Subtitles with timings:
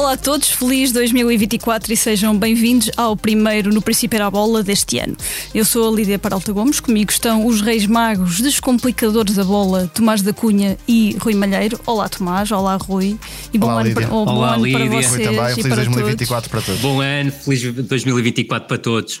[0.00, 4.62] Olá a todos, feliz 2024 e sejam bem-vindos ao primeiro No Princípio era a Bola
[4.62, 5.14] deste ano.
[5.54, 10.22] Eu sou a Lídia Paralta Gomes, comigo estão os Reis Magos, descomplicadores da bola, Tomás
[10.22, 11.78] da Cunha e Rui Malheiro.
[11.84, 13.18] Olá Tomás, olá Rui
[13.52, 14.78] e bom olá, ano, para, oh, bom olá, ano Lídia.
[14.78, 15.10] para vocês.
[15.10, 16.48] Rui também, feliz 2024 todos.
[16.48, 16.80] para todos.
[16.80, 19.20] Bom ano, feliz 2024 para todos.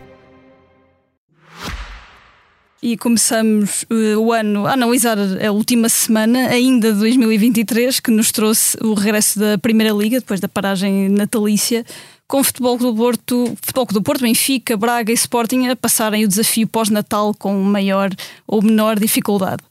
[2.83, 8.31] E começamos uh, o ano a analisar a última semana, ainda de 2023, que nos
[8.31, 11.85] trouxe o regresso da Primeira Liga, depois da paragem natalícia,
[12.27, 16.67] com Futebol do Porto, Futebol do Porto, Benfica, Braga e Sporting a passarem o desafio
[16.67, 18.09] pós-Natal com maior
[18.47, 19.61] ou menor dificuldade.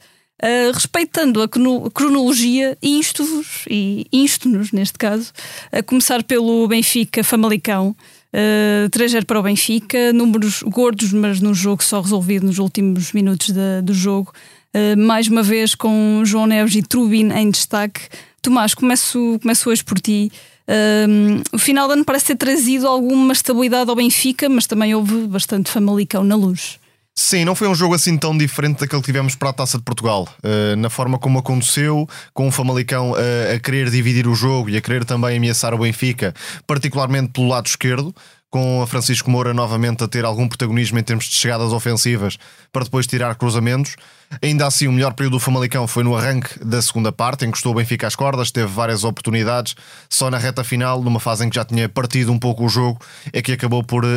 [0.40, 5.32] Uh, respeitando a cronologia, insto-vos, e insto-nos neste caso,
[5.72, 7.96] a começar pelo Benfica Famalicão,
[8.32, 13.50] Uh, 3-0 para o Benfica, números gordos, mas no jogo só resolvido nos últimos minutos
[13.50, 14.32] de, do jogo.
[14.72, 18.02] Uh, mais uma vez com João Neves e Trubin em destaque.
[18.40, 20.30] Tomás, começo, começo hoje por ti.
[20.68, 25.26] Uh, o final do ano parece ter trazido alguma estabilidade ao Benfica, mas também houve
[25.26, 26.78] bastante famalicão na luz.
[27.14, 29.84] Sim, não foi um jogo assim tão diferente daquele que tivemos para a Taça de
[29.84, 30.28] Portugal.
[30.42, 34.76] Uh, na forma como aconteceu, com o Famalicão uh, a querer dividir o jogo e
[34.76, 36.34] a querer também ameaçar o Benfica,
[36.66, 38.14] particularmente pelo lado esquerdo
[38.50, 42.36] com a Francisco Moura novamente a ter algum protagonismo em termos de chegadas ofensivas
[42.72, 43.94] para depois tirar cruzamentos.
[44.42, 47.74] Ainda assim, o melhor período do Famalicão foi no arranque da segunda parte, encostou o
[47.74, 49.74] Benfica às cordas, teve várias oportunidades.
[50.08, 53.00] Só na reta final, numa fase em que já tinha partido um pouco o jogo,
[53.32, 54.08] é que acabou por uh,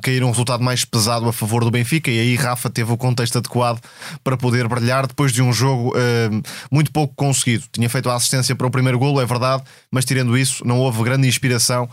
[0.00, 2.10] cair um resultado mais pesado a favor do Benfica.
[2.10, 3.80] E aí Rafa teve o contexto adequado
[4.24, 7.64] para poder brilhar depois de um jogo uh, muito pouco conseguido.
[7.72, 9.62] Tinha feito a assistência para o primeiro golo, é verdade,
[9.92, 11.88] mas tirando isso, não houve grande inspiração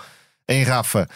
[0.50, 1.08] em Rafa.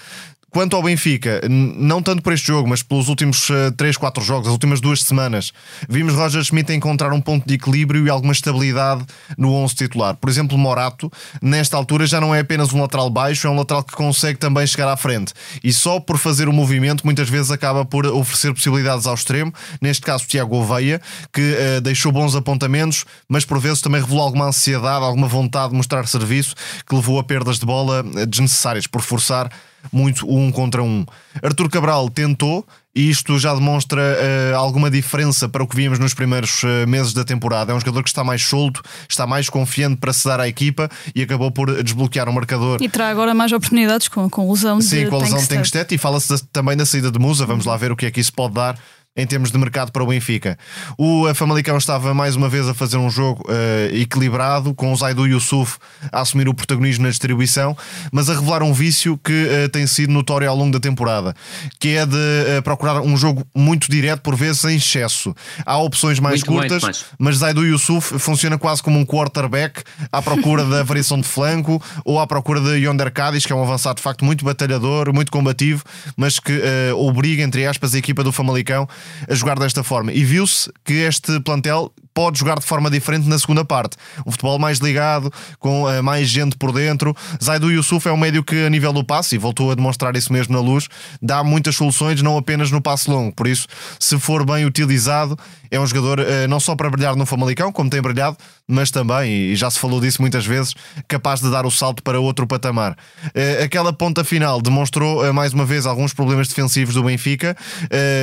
[0.53, 4.47] Quanto ao Benfica, não tanto por este jogo, mas pelos últimos 3, eh, 4 jogos,
[4.47, 5.51] as últimas duas semanas,
[5.89, 9.03] vimos Roger Schmidt encontrar um ponto de equilíbrio e alguma estabilidade
[9.35, 10.15] no 11 titular.
[10.15, 11.11] Por exemplo, Morato,
[11.41, 14.67] nesta altura, já não é apenas um lateral baixo, é um lateral que consegue também
[14.67, 15.33] chegar à frente.
[15.63, 19.51] E só por fazer o movimento, muitas vezes acaba por oferecer possibilidades ao extremo.
[19.81, 21.01] Neste caso, Tiago Oveia,
[21.33, 25.77] que uh, deixou bons apontamentos, mas por vezes também revelou alguma ansiedade, alguma vontade de
[25.77, 26.53] mostrar serviço,
[26.87, 29.49] que levou a perdas de bola eh, desnecessárias por forçar
[29.91, 31.05] muito um contra um.
[31.41, 36.13] Artur Cabral tentou, e isto já demonstra uh, alguma diferença para o que vimos nos
[36.13, 37.71] primeiros uh, meses da temporada.
[37.71, 40.89] É um jogador que está mais solto, está mais confiante para se dar à equipa
[41.15, 42.77] e acabou por desbloquear o marcador.
[42.81, 45.47] E terá agora mais oportunidades com, com a lesão Sim, de com a lesão de
[45.47, 47.45] Tengstet e fala-se também da saída de Musa.
[47.45, 48.77] Vamos lá ver o que é que isso pode dar
[49.15, 50.57] em termos de mercado para o Benfica.
[50.97, 55.27] O Famalicão estava mais uma vez a fazer um jogo uh, equilibrado, com o Zaidu
[55.27, 55.77] Yusuf
[56.11, 57.77] a assumir o protagonismo na distribuição,
[58.11, 61.35] mas a revelar um vício que uh, tem sido notório ao longo da temporada,
[61.79, 65.35] que é de uh, procurar um jogo muito direto, por vezes em excesso.
[65.63, 67.05] Há opções mais muito curtas, mais.
[67.19, 72.19] mas Zaidu Yusuf funciona quase como um quarterback à procura da variação de flanco ou
[72.19, 75.83] à procura de Yonder Cádiz, que é um avançado de facto muito batalhador, muito combativo,
[76.17, 76.61] mas que
[76.95, 78.87] obriga, entre aspas, a equipa do Famalicão
[79.29, 80.11] a jogar desta forma.
[80.11, 83.97] E viu-se que este plantel pode jogar de forma diferente na segunda parte.
[84.25, 87.15] Um futebol mais ligado, com uh, mais gente por dentro.
[87.43, 90.31] Zaidu Yusuf é um médio que, a nível do passe, e voltou a demonstrar isso
[90.31, 90.87] mesmo na luz,
[91.21, 93.33] dá muitas soluções, não apenas no passe longo.
[93.33, 93.67] Por isso,
[93.99, 95.37] se for bem utilizado,
[95.71, 98.37] é um jogador uh, não só para brilhar no Famalicão, como tem brilhado,
[98.67, 100.73] mas também, e já se falou disso muitas vezes,
[101.07, 102.97] capaz de dar o salto para outro patamar.
[103.27, 107.55] Uh, aquela ponta final demonstrou mais uma vez alguns problemas defensivos do Benfica.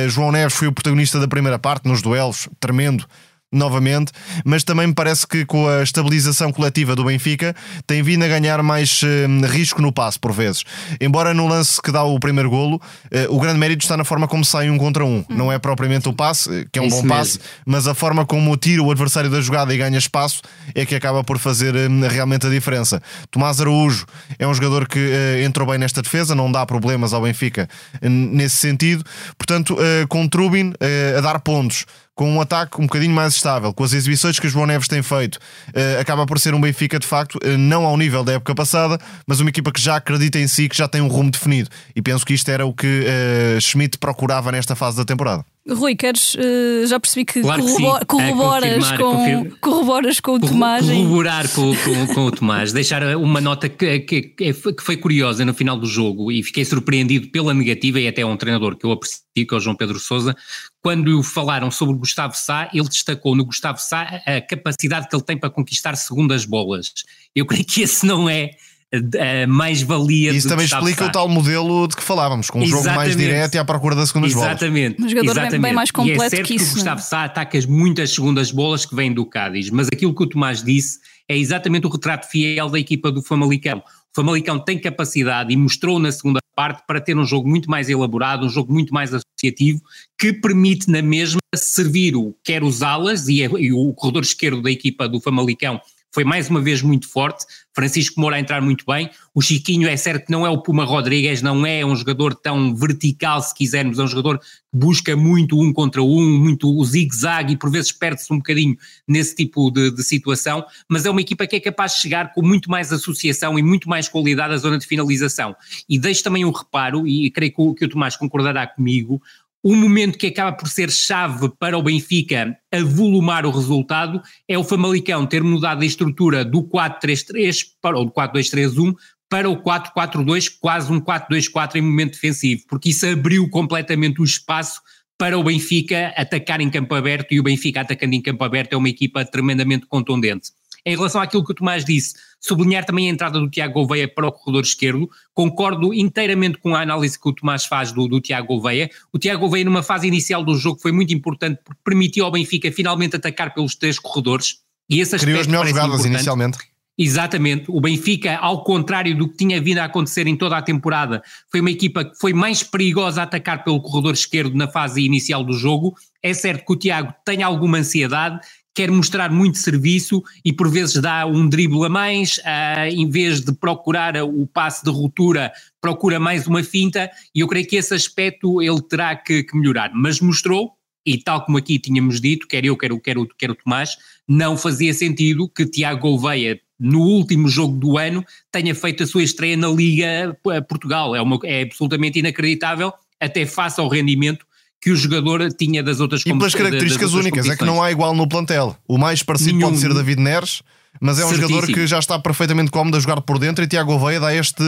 [0.09, 3.05] João Neves foi o protagonista da primeira parte, nos duelos, tremendo
[3.51, 4.13] novamente,
[4.45, 7.53] mas também me parece que com a estabilização coletiva do Benfica
[7.85, 10.63] tem vindo a ganhar mais uh, risco no passe por vezes.
[11.01, 14.27] Embora no lance que dá o primeiro golo, uh, o grande mérito está na forma
[14.27, 15.17] como sai um contra um.
[15.17, 15.25] Hum.
[15.29, 17.17] Não é propriamente o passe, eh, que é um Isso bom mesmo.
[17.17, 20.41] passe, mas a forma como tira o adversário da jogada e ganha espaço
[20.73, 23.01] é que acaba por fazer uh, realmente a diferença.
[23.29, 24.05] Tomás Araújo
[24.39, 24.99] é um jogador que
[25.45, 27.67] entrou bem nesta defesa, não dá problemas ao Benfica
[28.01, 29.03] nesse sentido.
[29.37, 29.77] Portanto,
[30.07, 30.73] com Trubin
[31.17, 34.49] a dar pontos com um ataque um bocadinho mais estável, com as exibições que o
[34.49, 37.97] João Neves tem feito, uh, acaba por ser um Benfica de facto, uh, não ao
[37.97, 41.01] nível da época passada, mas uma equipa que já acredita em si, que já tem
[41.01, 41.69] um rumo definido.
[41.95, 45.45] E penso que isto era o que uh, Schmidt procurava nesta fase da temporada.
[45.69, 50.85] Rui, queres, uh, já percebi que, claro corrobor, que corroboras, com, corroboras com o Tomás.
[50.85, 55.53] Corroborar com, com, com, o Tomás, deixar uma nota que, que, que, foi curiosa no
[55.53, 59.21] final do jogo e fiquei surpreendido pela negativa e até um treinador que eu aprecio,
[59.35, 60.35] que é o João Pedro Sousa,
[60.81, 65.23] quando falaram sobre o Gustavo Sá, ele destacou no Gustavo Sá a capacidade que ele
[65.23, 66.91] tem para conquistar segundas bolas.
[67.35, 68.51] Eu creio que esse não é
[68.93, 72.83] a mais-valia Isso também explica o tal modelo de que falávamos, com um Exatamente.
[72.83, 74.97] jogo mais direto e à procura das segundas Exatamente.
[74.97, 75.05] bolas.
[75.05, 75.61] Um jogador Exatamente.
[75.61, 76.65] bem mais completo e é certo que isso.
[76.65, 80.23] Que o Gustavo Sá ataca muitas segundas bolas que vêm do Cádiz, mas aquilo que
[80.23, 80.99] o Tomás disse
[81.29, 83.81] é exatamente o retrato fiel da equipa do Famalicão.
[84.11, 87.89] O Famalicão tem capacidade e mostrou na segunda parte para ter um jogo muito mais
[87.89, 89.81] elaborado, um jogo muito mais associativo,
[90.19, 94.69] que permite na mesma servir o, quer os alas e, e o corredor esquerdo da
[94.69, 95.79] equipa do Famalicão
[96.13, 97.45] foi mais uma vez muito forte.
[97.73, 99.09] Francisco Moura a entrar muito bem.
[99.33, 102.75] O Chiquinho é certo que não é o Puma Rodrigues, não é um jogador tão
[102.75, 107.53] vertical, se quisermos, é um jogador que busca muito um contra um, muito o zigue-zague
[107.53, 108.77] e por vezes perde-se um bocadinho
[109.07, 112.41] nesse tipo de, de, situação, mas é uma equipa que é capaz de chegar com
[112.41, 115.55] muito mais associação e muito mais qualidade à zona de finalização.
[115.87, 119.21] E deixo também um reparo, e creio que o, que o Tomás concordará comigo,
[119.63, 124.63] o momento que acaba por ser chave para o Benfica avolumar o resultado é o
[124.63, 128.95] Famalicão ter mudado a estrutura do 4-3-3 para o 4-2-3-1
[129.29, 134.81] para o 4-4-2, quase um 4-2-4 em momento defensivo, porque isso abriu completamente o espaço
[135.17, 138.77] para o Benfica atacar em campo aberto e o Benfica atacando em campo aberto é
[138.77, 140.49] uma equipa tremendamente contundente.
[140.85, 144.27] Em relação àquilo que o Tomás disse, sublinhar também a entrada do Tiago Gouveia para
[144.27, 148.47] o corredor esquerdo, concordo inteiramente com a análise que o Tomás faz do, do Tiago
[148.47, 148.89] Gouveia.
[149.13, 152.71] O Tiago Gouveia, numa fase inicial do jogo, foi muito importante porque permitiu ao Benfica
[152.71, 154.57] finalmente atacar pelos três corredores.
[154.89, 156.15] E esse Criou as melhores jogadas importante.
[156.15, 156.71] inicialmente.
[156.97, 161.23] Exatamente, o Benfica, ao contrário do que tinha vindo a acontecer em toda a temporada,
[161.49, 165.43] foi uma equipa que foi mais perigosa a atacar pelo corredor esquerdo na fase inicial
[165.43, 165.95] do jogo.
[166.21, 168.39] É certo que o Tiago tem alguma ansiedade
[168.73, 173.41] quer mostrar muito serviço e por vezes dá um drible a mais, uh, em vez
[173.41, 175.51] de procurar o passe de ruptura,
[175.81, 179.91] procura mais uma finta, e eu creio que esse aspecto ele terá que, que melhorar.
[179.93, 180.71] Mas mostrou,
[181.05, 183.97] e tal como aqui tínhamos dito, quer eu, quer o, quer o, quer o Tomás,
[184.27, 189.23] não fazia sentido que Tiago Gouveia, no último jogo do ano, tenha feito a sua
[189.23, 190.35] estreia na Liga
[190.67, 191.15] Portugal.
[191.15, 194.45] É, uma, é absolutamente inacreditável, até face ao rendimento
[194.81, 198.15] que o jogador tinha das outras E pelas características únicas, é que não há igual
[198.15, 198.75] no plantel.
[198.87, 199.69] O mais parecido Nenhum.
[199.69, 200.63] pode ser David Neres,
[201.01, 201.49] mas é um Certíssimo.
[201.49, 204.63] jogador que já está perfeitamente cómodo a jogar por dentro e Tiago Veia dá este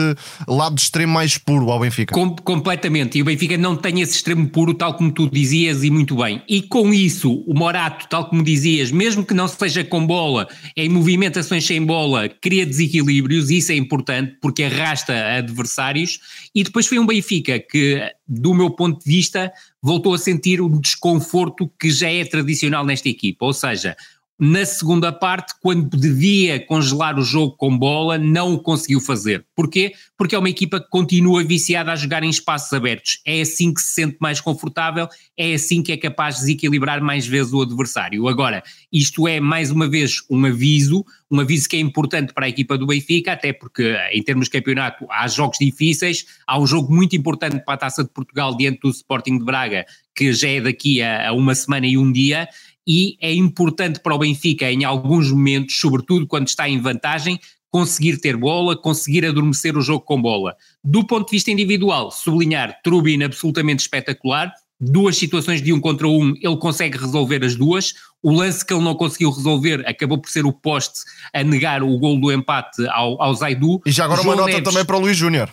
[0.48, 2.12] lado extremo mais puro ao Benfica.
[2.12, 5.90] Com, completamente, e o Benfica não tem esse extremo puro, tal como tu dizias, e
[5.90, 6.42] muito bem.
[6.48, 10.88] E com isso, o Morato, tal como dizias, mesmo que não seja com bola, em
[10.88, 16.18] movimentações sem bola, cria desequilíbrios, isso é importante porque arrasta adversários.
[16.52, 20.80] E depois foi um Benfica que, do meu ponto de vista, voltou a sentir o
[20.80, 23.94] desconforto que já é tradicional nesta equipa, ou seja,
[24.38, 29.46] na segunda parte, quando devia congelar o jogo com bola, não o conseguiu fazer.
[29.54, 29.92] Porquê?
[30.18, 33.20] Porque é uma equipa que continua viciada a jogar em espaços abertos.
[33.24, 35.08] É assim que se sente mais confortável,
[35.38, 38.26] é assim que é capaz de desequilibrar mais vezes o adversário.
[38.26, 42.48] Agora, isto é mais uma vez um aviso, um aviso que é importante para a
[42.48, 46.92] equipa do Benfica, até porque em termos de campeonato há jogos difíceis, há um jogo
[46.92, 50.60] muito importante para a Taça de Portugal diante do Sporting de Braga, que já é
[50.60, 52.48] daqui a, a uma semana e um dia,
[52.86, 57.38] e é importante para o Benfica, em alguns momentos, sobretudo quando está em vantagem,
[57.70, 60.54] conseguir ter bola, conseguir adormecer o jogo com bola.
[60.82, 66.34] Do ponto de vista individual, sublinhar Trubin absolutamente espetacular, duas situações de um contra um,
[66.40, 67.94] ele consegue resolver as duas.
[68.22, 71.00] O lance que ele não conseguiu resolver acabou por ser o poste
[71.32, 73.80] a negar o gol do empate ao, ao Zaidu.
[73.84, 75.50] E já agora João uma nota Neves, também para o Luís Júnior.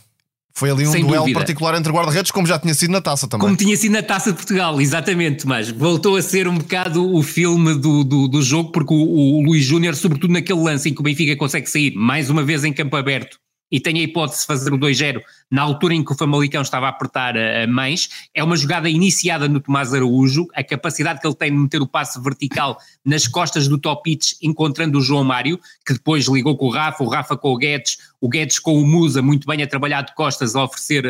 [0.53, 1.39] Foi ali um Sem duelo dúvida.
[1.39, 3.46] particular entre guarda-redes, como já tinha sido na taça também.
[3.46, 7.24] Como tinha sido na Taça de Portugal, exatamente, mas voltou a ser um bocado o
[7.24, 11.00] filme do, do, do jogo, porque o, o Luís Júnior, sobretudo naquele lance em que
[11.00, 13.38] o Benfica consegue sair mais uma vez em campo aberto
[13.72, 16.88] e tem a hipótese de fazer o 2-0 na altura em que o Famalicão estava
[16.88, 21.36] a apertar a mais, é uma jogada iniciada no Tomás Araújo, a capacidade que ele
[21.36, 25.94] tem de meter o passe vertical nas costas do Topic, encontrando o João Mário, que
[25.94, 29.22] depois ligou com o Rafa, o Rafa com o Guedes, o Guedes com o Musa,
[29.22, 31.06] muito bem a trabalhar de costas, a oferecer,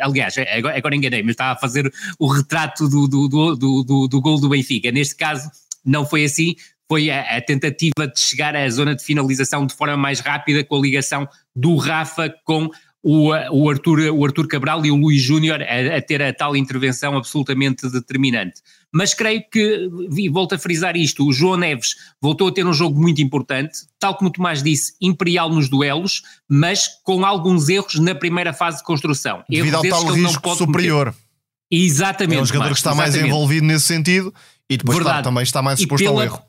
[0.00, 4.08] aliás, agora, agora enganei, mas estava a fazer o retrato do, do, do, do, do,
[4.08, 4.90] do gol do Benfica.
[4.90, 5.50] Neste caso,
[5.84, 6.56] não foi assim,
[6.90, 10.76] foi a, a, tentativa de chegar à zona de finalização de forma mais rápida com
[10.76, 12.70] a ligação do Rafa com
[13.02, 16.56] o, o, Arthur, o Arthur Cabral e o Luís Júnior a, a, ter a tal
[16.56, 18.60] intervenção absolutamente determinante.
[18.92, 22.72] Mas creio que, e volto a frisar isto, o João Neves voltou a ter um
[22.72, 27.94] jogo muito importante, tal como o Tomás disse, imperial nos duelos, mas com alguns erros
[28.00, 29.44] na primeira fase de construção.
[29.48, 31.06] Devido erros ao tal risco superior.
[31.06, 31.26] Cometer.
[31.70, 32.38] Exatamente.
[32.38, 33.34] É um jogador Marcos, que está mais exatamente.
[33.34, 34.34] envolvido nesse sentido
[34.68, 35.14] e depois Verdade.
[35.14, 36.42] claro, também está mais exposto pela- ao erro.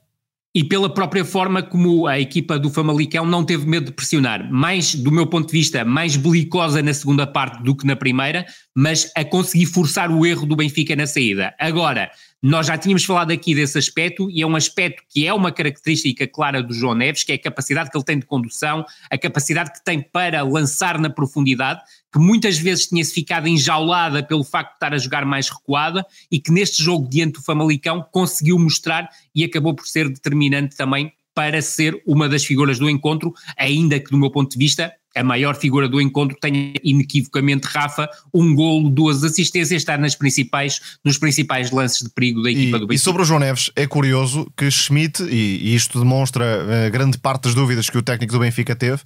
[0.55, 4.51] E pela própria forma como a equipa do Famalicão não teve medo de pressionar.
[4.51, 8.45] Mais, do meu ponto de vista, mais belicosa na segunda parte do que na primeira,
[8.75, 11.53] mas a conseguir forçar o erro do Benfica na saída.
[11.59, 12.09] Agora,
[12.47, 16.25] nós já tínhamos falado aqui desse aspecto e é um aspecto que é uma característica
[16.25, 19.73] clara do João Neves, que é a capacidade que ele tem de condução, a capacidade
[19.73, 24.75] que tem para lançar na profundidade, que muitas vezes tinha-se ficado enjaulada pelo facto de
[24.75, 29.43] estar a jogar mais recuada e que neste jogo diante do Famalicão conseguiu mostrar e
[29.43, 34.17] acabou por ser determinante também para ser uma das figuras do encontro, ainda que do
[34.17, 39.23] meu ponto de vista a maior figura do encontro tenha inequivocamente Rafa, um golo, duas
[39.23, 43.03] assistências, está nas principais, nos principais lances de perigo da equipa E, do e Benfica.
[43.03, 47.43] sobre o João Neves, é curioso que Schmidt, e, e isto demonstra eh, grande parte
[47.43, 49.01] das dúvidas que o técnico do Benfica teve,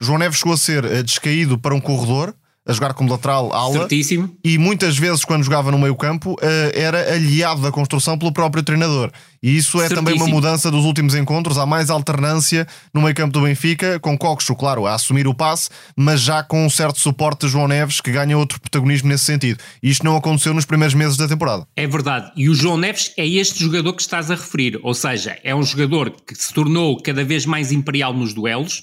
[0.00, 2.34] João Neves chegou a ser eh, descaído para um corredor,
[2.66, 4.34] a jogar como lateral ala, Certíssimo.
[4.42, 8.62] e muitas vezes, quando jogava no meio campo, eh, era aliado da construção pelo próprio
[8.62, 9.10] treinador.
[9.42, 10.34] E isso é também uma Certíssimo.
[10.34, 11.58] mudança dos últimos encontros.
[11.58, 15.68] Há mais alternância no meio campo do Benfica, com Coxo, claro, a assumir o passe,
[15.94, 19.60] mas já com um certo suporte de João Neves, que ganha outro protagonismo nesse sentido.
[19.82, 21.66] E isto não aconteceu nos primeiros meses da temporada.
[21.76, 22.32] É verdade.
[22.34, 24.80] E o João Neves é este jogador que estás a referir.
[24.82, 28.82] Ou seja, é um jogador que se tornou cada vez mais imperial nos duelos.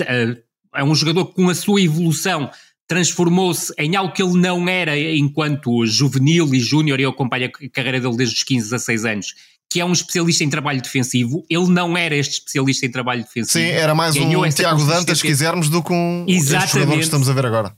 [0.00, 0.36] Eh,
[0.74, 2.50] É um jogador que, com a sua evolução,
[2.86, 7.00] transformou-se em algo que ele não era enquanto juvenil e júnior.
[7.00, 9.34] Eu acompanho a carreira dele desde os 15 a 6 anos.
[9.68, 11.44] Que é um especialista em trabalho defensivo.
[11.50, 13.66] Ele não era este especialista em trabalho defensivo.
[13.66, 16.98] Sim, era mais Ganhou um Tiago Dantas, se quisermos, do que um jogador Exatamente.
[16.98, 17.76] que estamos a ver agora.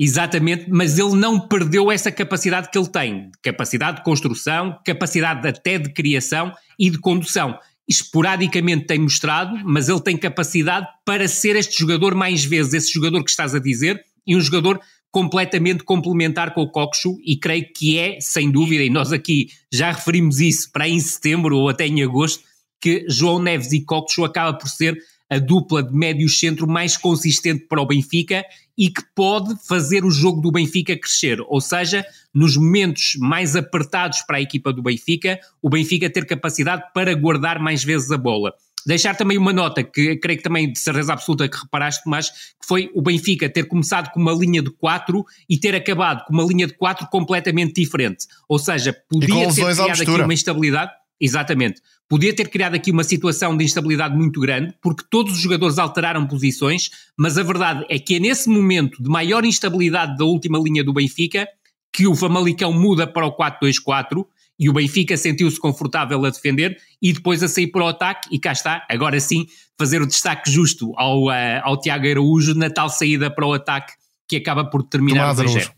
[0.00, 5.76] Exatamente, mas ele não perdeu essa capacidade que ele tem, capacidade de construção, capacidade até
[5.76, 7.58] de criação e de condução.
[7.88, 13.24] Esporadicamente tem mostrado, mas ele tem capacidade para ser este jogador mais vezes, esse jogador
[13.24, 14.78] que estás a dizer, e um jogador
[15.10, 19.90] completamente complementar com o Coxo, e creio que é, sem dúvida, e nós aqui já
[19.90, 22.44] referimos isso para em setembro ou até em agosto,
[22.80, 24.96] que João Neves e Coxo acaba por ser
[25.30, 28.44] a dupla de médio centro mais consistente para o Benfica
[28.76, 31.40] e que pode fazer o jogo do Benfica crescer.
[31.48, 36.82] Ou seja, nos momentos mais apertados para a equipa do Benfica, o Benfica ter capacidade
[36.94, 38.54] para guardar mais vezes a bola.
[38.88, 42.66] Deixar também uma nota, que creio que também de certeza absoluta que reparaste, mas que
[42.66, 46.42] foi o Benfica ter começado com uma linha de 4 e ter acabado com uma
[46.42, 48.26] linha de 4 completamente diferente.
[48.48, 50.92] Ou seja, podia ter criado aqui uma instabilidade.
[51.20, 51.82] Exatamente.
[52.08, 56.26] Podia ter criado aqui uma situação de instabilidade muito grande, porque todos os jogadores alteraram
[56.26, 60.82] posições, mas a verdade é que é nesse momento de maior instabilidade da última linha
[60.82, 61.46] do Benfica
[61.92, 64.24] que o Famalicão muda para o 4-2-4
[64.58, 68.38] e o Benfica sentiu-se confortável a defender e depois a sair para o ataque e
[68.38, 69.46] cá está, agora sim,
[69.78, 73.92] fazer o destaque justo ao, eh, ao Tiago Araújo na tal saída para o ataque
[74.26, 75.48] que acaba por determinar Tomás o 2-0.
[75.50, 75.72] Araújo.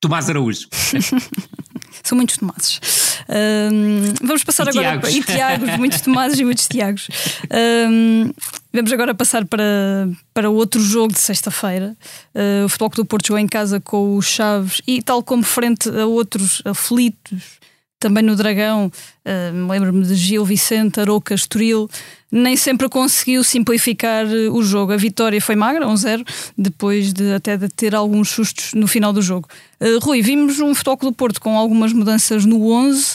[0.00, 0.68] Tomás Araújo.
[2.04, 2.80] São muitos tomates.
[3.28, 5.14] Ahm, vamos passar E agora Tiagos.
[5.14, 7.08] e Tiagos, muitos tomates e muitos Tiagos.
[7.50, 8.30] Ahm,
[8.72, 11.96] vamos agora passar para, para outro jogo de sexta-feira.
[12.34, 15.42] Ah, o Futebol Clube do Porto jogou em casa com os Chaves e, tal como
[15.42, 17.58] frente a outros aflitos,
[17.98, 18.90] também no Dragão,
[19.24, 21.88] ah, lembro-me de Gil, Vicente, Aroca, Estoril,
[22.30, 24.92] nem sempre conseguiu simplificar eh, o jogo.
[24.92, 29.22] A vitória foi magra, 1-0, depois de até de ter alguns sustos no final do
[29.22, 29.48] jogo.
[29.80, 33.14] Uh, Rui, vimos um Futebol do Porto com algumas mudanças no 11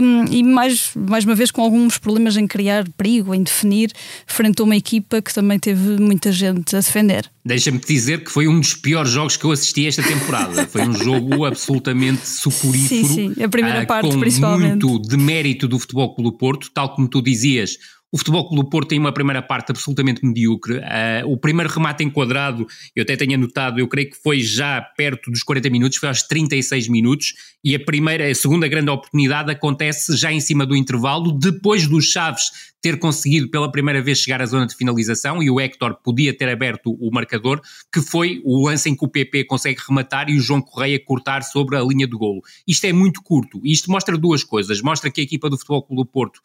[0.00, 3.90] um, e mais, mais uma vez com alguns problemas em criar perigo, em definir,
[4.24, 7.28] frente a uma equipa que também teve muita gente a defender.
[7.44, 10.64] Deixa-me te dizer que foi um dos piores jogos que eu assisti esta temporada.
[10.70, 13.04] Foi um jogo absolutamente soporífero.
[13.04, 14.86] Sim, sim, a primeira ah, parte, com principalmente.
[14.86, 17.76] muito de mérito do Futebol do Porto, tal como tu dizias.
[18.14, 20.82] O Futebol Clube do Porto tem uma primeira parte absolutamente medíocre.
[20.84, 25.30] Ah, o primeiro remate enquadrado, eu até tenho anotado, eu creio que foi já perto
[25.30, 27.32] dos 40 minutos, foi aos 36 minutos,
[27.64, 32.04] e a primeira, a segunda grande oportunidade acontece já em cima do intervalo, depois dos
[32.04, 32.50] Chaves
[32.82, 36.48] ter conseguido pela primeira vez chegar à zona de finalização e o Héctor podia ter
[36.50, 40.40] aberto o marcador, que foi o lance em que o PP consegue rematar e o
[40.40, 42.42] João Correia cortar sobre a linha do golo.
[42.66, 43.60] Isto é muito curto.
[43.64, 44.82] Isto mostra duas coisas.
[44.82, 46.42] Mostra que a equipa do Futebol Clube do Porto uh,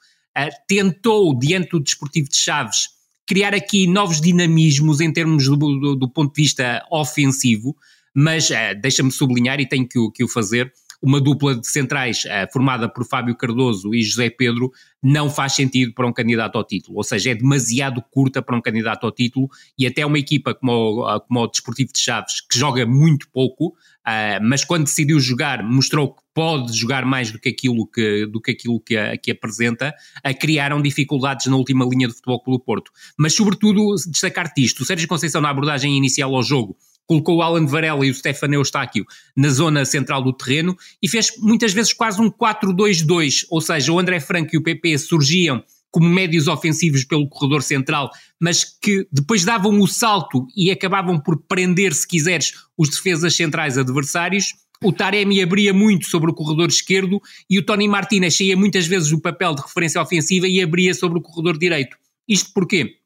[0.68, 2.90] tentou, diante do Desportivo de Chaves,
[3.28, 7.76] criar aqui novos dinamismos em termos do, do, do ponto de vista ofensivo,
[8.16, 12.24] mas uh, deixa-me sublinhar e tenho que o, que o fazer, uma dupla de centrais
[12.26, 14.72] uh, formada por Fábio Cardoso e José Pedro
[15.04, 18.62] não faz sentido para um candidato ao título, ou seja, é demasiado curta para um
[18.62, 22.58] candidato ao título e até uma equipa como o, como o Desportivo de Chaves, que
[22.58, 27.50] joga muito pouco, uh, mas quando decidiu jogar mostrou que pode jogar mais do que
[27.50, 29.92] aquilo que, do que, aquilo que, a, que apresenta,
[30.24, 32.92] a criaram dificuldades na última linha do Futebol do Porto.
[33.18, 36.78] Mas sobretudo destacar-te isto, o Sérgio Conceição na abordagem inicial ao jogo
[37.08, 39.04] colocou o Alan Varela e o Stefano Eustáquio
[39.36, 43.98] na zona central do terreno e fez muitas vezes quase um 4-2-2, ou seja, o
[43.98, 49.44] André Franco e o PP surgiam como médios ofensivos pelo corredor central, mas que depois
[49.44, 54.54] davam o salto e acabavam por prender, se quiseres, os defesas centrais adversários.
[54.84, 59.12] O Taremi abria muito sobre o corredor esquerdo e o Tony Martinez saía muitas vezes
[59.12, 61.98] o papel de referência ofensiva e abria sobre o corredor direito.
[62.28, 62.98] Isto porquê?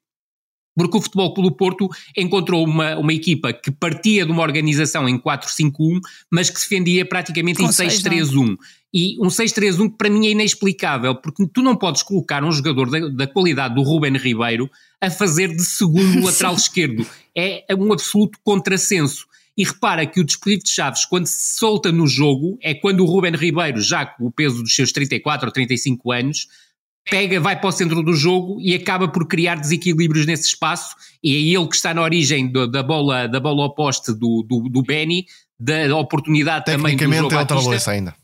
[0.75, 5.19] Porque o Futebol Clube Porto encontrou uma, uma equipa que partia de uma organização em
[5.19, 5.99] 4-5-1,
[6.31, 8.57] mas que se defendia praticamente Com em 6-3-1.
[8.93, 12.89] E um 6-3-1 que para mim é inexplicável, porque tu não podes colocar um jogador
[12.89, 17.05] da, da qualidade do Ruben Ribeiro a fazer de segundo lateral esquerdo.
[17.35, 19.25] É um absoluto contrassenso.
[19.57, 23.05] E repara que o Desportivo de Chaves, quando se solta no jogo, é quando o
[23.05, 26.47] Ruben Ribeiro, já com o peso dos seus 34 ou 35 anos,
[27.09, 31.35] pega, vai para o centro do jogo e acaba por criar desequilíbrios nesse espaço, e
[31.35, 34.81] é ele que está na origem do, da bola da bola oposta do, do, do
[34.81, 35.25] Benny,
[35.59, 38.15] da oportunidade também do João é outra ainda.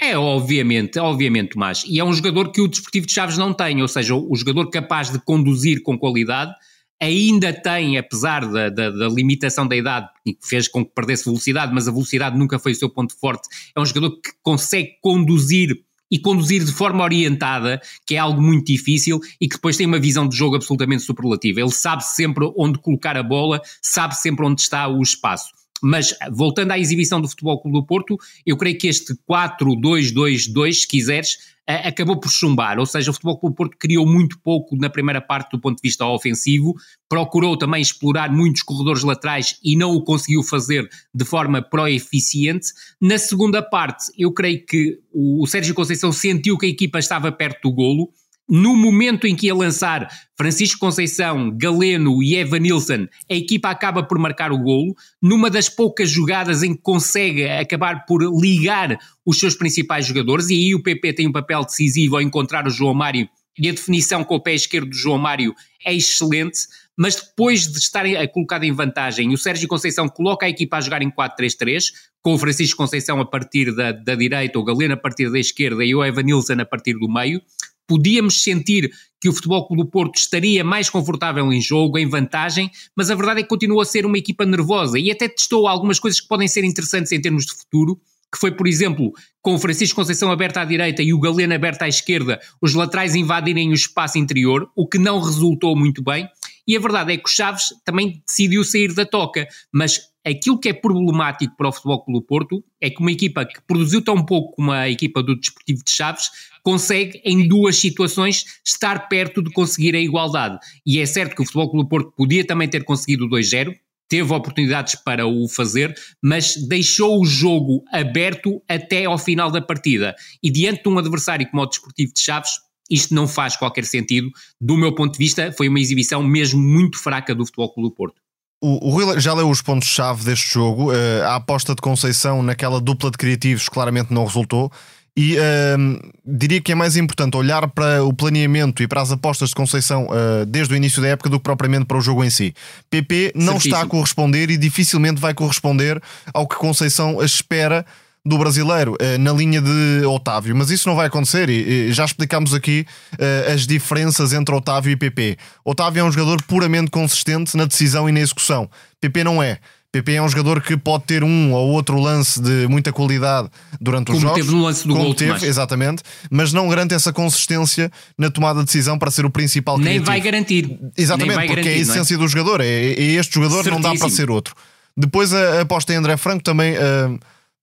[0.00, 3.82] É, obviamente, obviamente, mas e é um jogador que o Desportivo de Chaves não tem,
[3.82, 6.54] ou seja, o jogador capaz de conduzir com qualidade,
[7.00, 11.72] ainda tem, apesar da, da, da, limitação da idade, que fez com que perdesse velocidade,
[11.72, 15.84] mas a velocidade nunca foi o seu ponto forte, é um jogador que consegue conduzir
[16.10, 19.98] e conduzir de forma orientada, que é algo muito difícil e que depois tem uma
[19.98, 21.60] visão de jogo absolutamente superlativa.
[21.60, 25.57] Ele sabe sempre onde colocar a bola, sabe sempre onde está o espaço.
[25.82, 30.88] Mas voltando à exibição do Futebol Clube do Porto, eu creio que este 4-2-2-2, se
[30.88, 35.20] quiseres, acabou por chumbar, ou seja, o Futebol Clube Porto criou muito pouco na primeira
[35.20, 36.74] parte do ponto de vista ofensivo,
[37.08, 42.68] procurou também explorar muitos corredores laterais e não o conseguiu fazer de forma pró-eficiente.
[42.98, 47.68] Na segunda parte, eu creio que o Sérgio Conceição sentiu que a equipa estava perto
[47.68, 48.10] do golo,
[48.48, 54.02] no momento em que ia lançar Francisco Conceição, Galeno e Evan Nilsson, a equipa acaba
[54.02, 59.38] por marcar o golo, numa das poucas jogadas em que consegue acabar por ligar os
[59.38, 62.94] seus principais jogadores, e aí o PP tem um papel decisivo ao encontrar o João
[62.94, 63.28] Mário,
[63.58, 65.52] e a definição com o pé esquerdo do João Mário
[65.84, 66.60] é excelente,
[66.96, 71.02] mas depois de estar colocado em vantagem, o Sérgio Conceição coloca a equipa a jogar
[71.02, 75.30] em 4-3-3, com o Francisco Conceição a partir da, da direita, o Galeno a partir
[75.30, 77.40] da esquerda e o Evan Nilsson a partir do meio,
[77.88, 82.70] podíamos sentir que o Futebol Clube do Porto estaria mais confortável em jogo, em vantagem,
[82.94, 85.98] mas a verdade é que continua a ser uma equipa nervosa e até testou algumas
[85.98, 88.00] coisas que podem ser interessantes em termos de futuro,
[88.32, 91.82] que foi, por exemplo, com o Francisco Conceição aberto à direita e o Galeno aberto
[91.82, 96.28] à esquerda, os laterais invadirem o espaço interior, o que não resultou muito bem.
[96.66, 99.98] E a verdade é que o Chaves também decidiu sair da toca, mas
[100.28, 103.60] aquilo que é problemático para o Futebol Clube do Porto é que uma equipa que
[103.66, 106.30] produziu tão pouco como a equipa do Desportivo de Chaves
[106.62, 110.58] consegue em duas situações estar perto de conseguir a igualdade.
[110.84, 113.74] E é certo que o Futebol Clube do Porto podia também ter conseguido o 2-0,
[114.08, 120.14] teve oportunidades para o fazer, mas deixou o jogo aberto até ao final da partida.
[120.42, 122.50] E diante de um adversário como o Desportivo de Chaves,
[122.90, 124.30] isto não faz qualquer sentido.
[124.60, 127.94] Do meu ponto de vista, foi uma exibição mesmo muito fraca do Futebol Clube do
[127.94, 128.27] Porto.
[128.60, 130.92] O, o Rui já leu os pontos-chave deste jogo.
[130.92, 134.70] Uh, a aposta de Conceição naquela dupla de criativos claramente não resultou.
[135.16, 139.48] E uh, diria que é mais importante olhar para o planeamento e para as apostas
[139.48, 142.30] de Conceição uh, desde o início da época do que propriamente para o jogo em
[142.30, 142.54] si.
[142.88, 143.74] PP não Certíssimo.
[143.74, 146.00] está a corresponder e dificilmente vai corresponder
[146.32, 147.84] ao que Conceição espera
[148.28, 152.54] do brasileiro uh, na linha de Otávio, mas isso não vai acontecer e, já explicámos
[152.54, 155.36] aqui uh, as diferenças entre Otávio e PP.
[155.64, 158.68] Otávio é um jogador puramente consistente na decisão e na execução,
[159.00, 159.58] PP não é.
[159.90, 163.48] PP é um jogador que pode ter um ou outro lance de muita qualidade
[163.80, 164.44] durante os como jogos.
[164.44, 168.60] Teve no lance do como gol, teve, exatamente, mas não garante essa consistência na tomada
[168.60, 170.06] de decisão para ser o principal Nem criativo.
[170.06, 170.78] vai garantir.
[170.96, 172.18] Exatamente, vai porque garantir, é a essência é?
[172.18, 172.60] do jogador.
[172.60, 173.82] É, é, este jogador Certíssimo.
[173.82, 174.54] não dá para ser outro.
[174.94, 176.74] Depois a, a aposta em André Franco também.
[176.74, 177.18] Uh,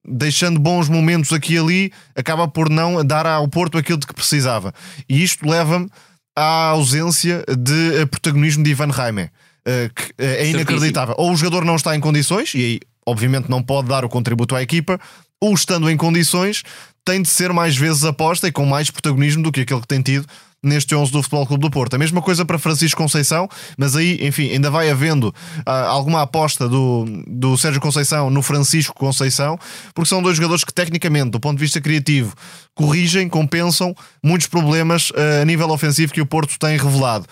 [0.08, 4.14] deixando bons momentos aqui e ali, acaba por não dar ao Porto aquilo de que
[4.14, 4.74] precisava.
[5.10, 5.90] E isto leva-me
[6.36, 9.30] à ausência de eh, protagonismo de Ivan Raime,
[9.66, 11.16] eh, que eh, é inacreditável.
[11.18, 14.56] Ou o jogador não está em condições, e aí, obviamente, não pode dar o contributo
[14.56, 15.00] à equipa,
[15.42, 16.64] ou estando em condições,
[17.06, 20.02] tem de ser mais vezes aposta e com mais protagonismo do que aquele que tem
[20.02, 20.26] tido
[20.66, 21.94] neste 11 do Futebol Clube do Porto.
[21.94, 23.48] A mesma coisa para Francisco Conceição,
[23.78, 28.94] mas aí, enfim, ainda vai havendo uh, alguma aposta do, do Sérgio Conceição no Francisco
[28.96, 29.58] Conceição,
[29.94, 32.34] porque são dois jogadores que, tecnicamente, do ponto de vista criativo,
[32.74, 37.26] corrigem, compensam muitos problemas uh, a nível ofensivo que o Porto tem revelado.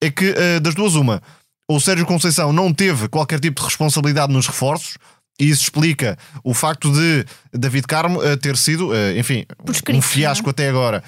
[0.00, 1.20] É que, uh, das duas, uma,
[1.68, 4.96] o Sérgio Conceição não teve qualquer tipo de responsabilidade nos reforços.
[5.40, 9.44] E isso explica o facto de David Carmo ter sido, enfim,
[9.88, 11.00] um fiasco até agora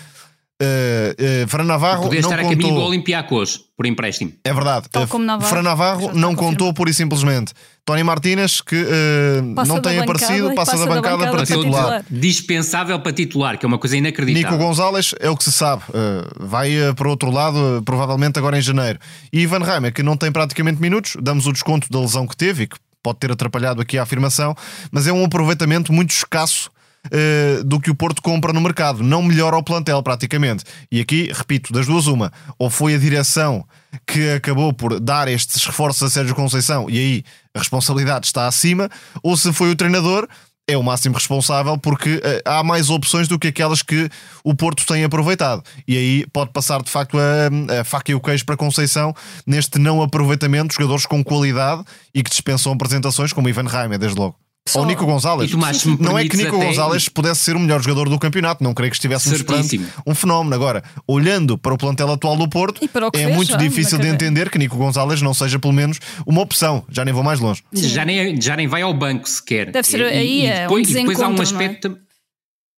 [0.60, 2.52] Uh, uh, Fran Navarro Podia não estar contou.
[2.52, 4.32] a caminho do Olympiacos, por empréstimo.
[4.44, 4.88] É verdade.
[4.90, 7.54] Tal como Navarro, Fran Navarro não contou pura e simplesmente.
[7.84, 11.46] Tony Martínez, que uh, não tem bancada aparecido, passa, passa da da bancada, bancada para
[11.46, 11.82] titular.
[11.82, 12.04] titular.
[12.10, 14.50] Dispensável para titular, que é uma coisa inacreditável.
[14.50, 15.82] Nico Gonzalez é o que se sabe.
[15.88, 18.98] Uh, vai uh, para outro lado, uh, provavelmente agora em janeiro.
[19.32, 22.64] E Ivan Reimer, que não tem praticamente minutos, damos o desconto da lesão que teve
[22.64, 24.54] e que pode ter atrapalhado aqui a afirmação,
[24.90, 26.70] mas é um aproveitamento muito escasso.
[27.06, 30.64] Uh, do que o Porto compra no mercado, não melhora o plantel praticamente.
[30.90, 33.64] E aqui, repito, das duas, uma, ou foi a direção
[34.06, 38.88] que acabou por dar estes reforços a Sérgio Conceição e aí a responsabilidade está acima,
[39.22, 40.28] ou se foi o treinador
[40.70, 44.08] é o máximo responsável porque eh, há mais opções do que aquelas que
[44.44, 45.64] o Porto tem aproveitado.
[45.86, 49.12] E aí pode passar de facto a, a faca e o queijo para Conceição
[49.44, 51.82] neste não aproveitamento de jogadores com qualidade
[52.14, 54.36] e que dispensam apresentações, como Ivan Reimer, desde logo.
[54.68, 55.50] Só- Ou Nico Gonzalez.
[55.50, 55.56] E
[56.00, 58.90] não é que Nico até- Gonzalez pudesse ser o melhor jogador do campeonato, não creio
[58.90, 59.84] que estivéssemos Certíssimo.
[59.86, 60.54] perante um fenómeno.
[60.54, 64.48] Agora, olhando para o plantel atual do Porto, E é fez muito difícil de entender
[64.50, 66.84] que Nico Gonzalez não seja pelo menos uma opção.
[66.90, 67.62] Já nem vou mais longe.
[67.72, 69.72] Já nem, já nem vai ao banco sequer.
[69.72, 71.42] Deve ser aí, é um depois, e depois há um é?
[71.42, 71.96] aspecto.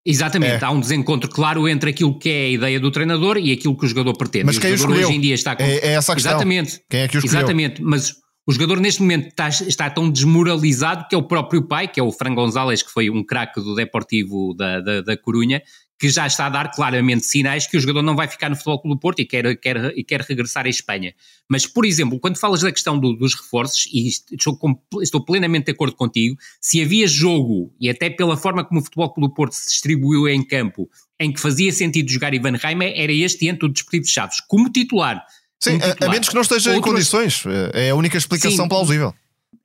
[0.05, 0.65] Exatamente, É.
[0.65, 3.85] há um desencontro claro entre aquilo que é a ideia do treinador e aquilo que
[3.85, 4.47] o jogador pretende.
[4.47, 5.09] Mas E o quem o jogador escolheu?
[5.09, 5.63] hoje em dia está com...
[5.63, 6.33] É- é essa a questão.
[6.33, 6.81] Exatamente.
[6.91, 7.39] Quem é que o escolheu?
[7.39, 8.13] Exatamente, mas
[8.47, 12.03] o jogador neste momento está, está tão desmoralizado que é o próprio pai, que é
[12.03, 15.63] o Fran Gonzalez, que foi um craque do Deportivo da, da, da Corunha,
[15.97, 18.81] que já está a dar claramente sinais que o jogador não vai ficar no Futebol
[18.81, 21.15] Clube do Porto e quer, quer, e quer regressar à Espanha.
[21.49, 24.59] Mas, por exemplo, quando falas da questão do- dos reforços, e estou,
[25.01, 29.13] estou plenamente de acordo contigo, se havia jogo, e até pela forma como o Futebol
[29.15, 33.13] Clube do Porto se distribuiu em campo, em que fazia sentido jogar Ivan Reimer, era
[33.13, 35.25] este diante do Desportivo de Chaves, como titular.
[35.63, 37.45] Sim, a- menos que não esteja em Outros- condições.
[37.73, 38.69] É a única explicação Sim.
[38.69, 39.15] plausível.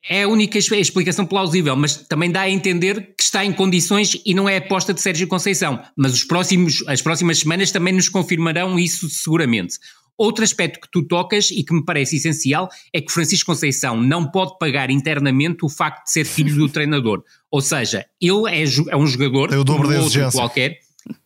[0.10, 4.16] É a única es- explicação plausível, mas também dá a entender que está em condições
[4.26, 5.82] e não é aposta de Sérgio Conceição.
[5.98, 9.76] Mas os próximos, as próximas semanas também nos confirmarão isso seguramente.
[10.18, 14.26] Outro aspecto que tu tocas e que me parece essencial é que Francisco Conceição não
[14.32, 17.24] pode pagar internamente o facto de ser filho do treinador.
[17.52, 20.40] Ou seja, ele é, é um jogador Tem o dobro como da outro exigência.
[20.40, 20.80] qualquer.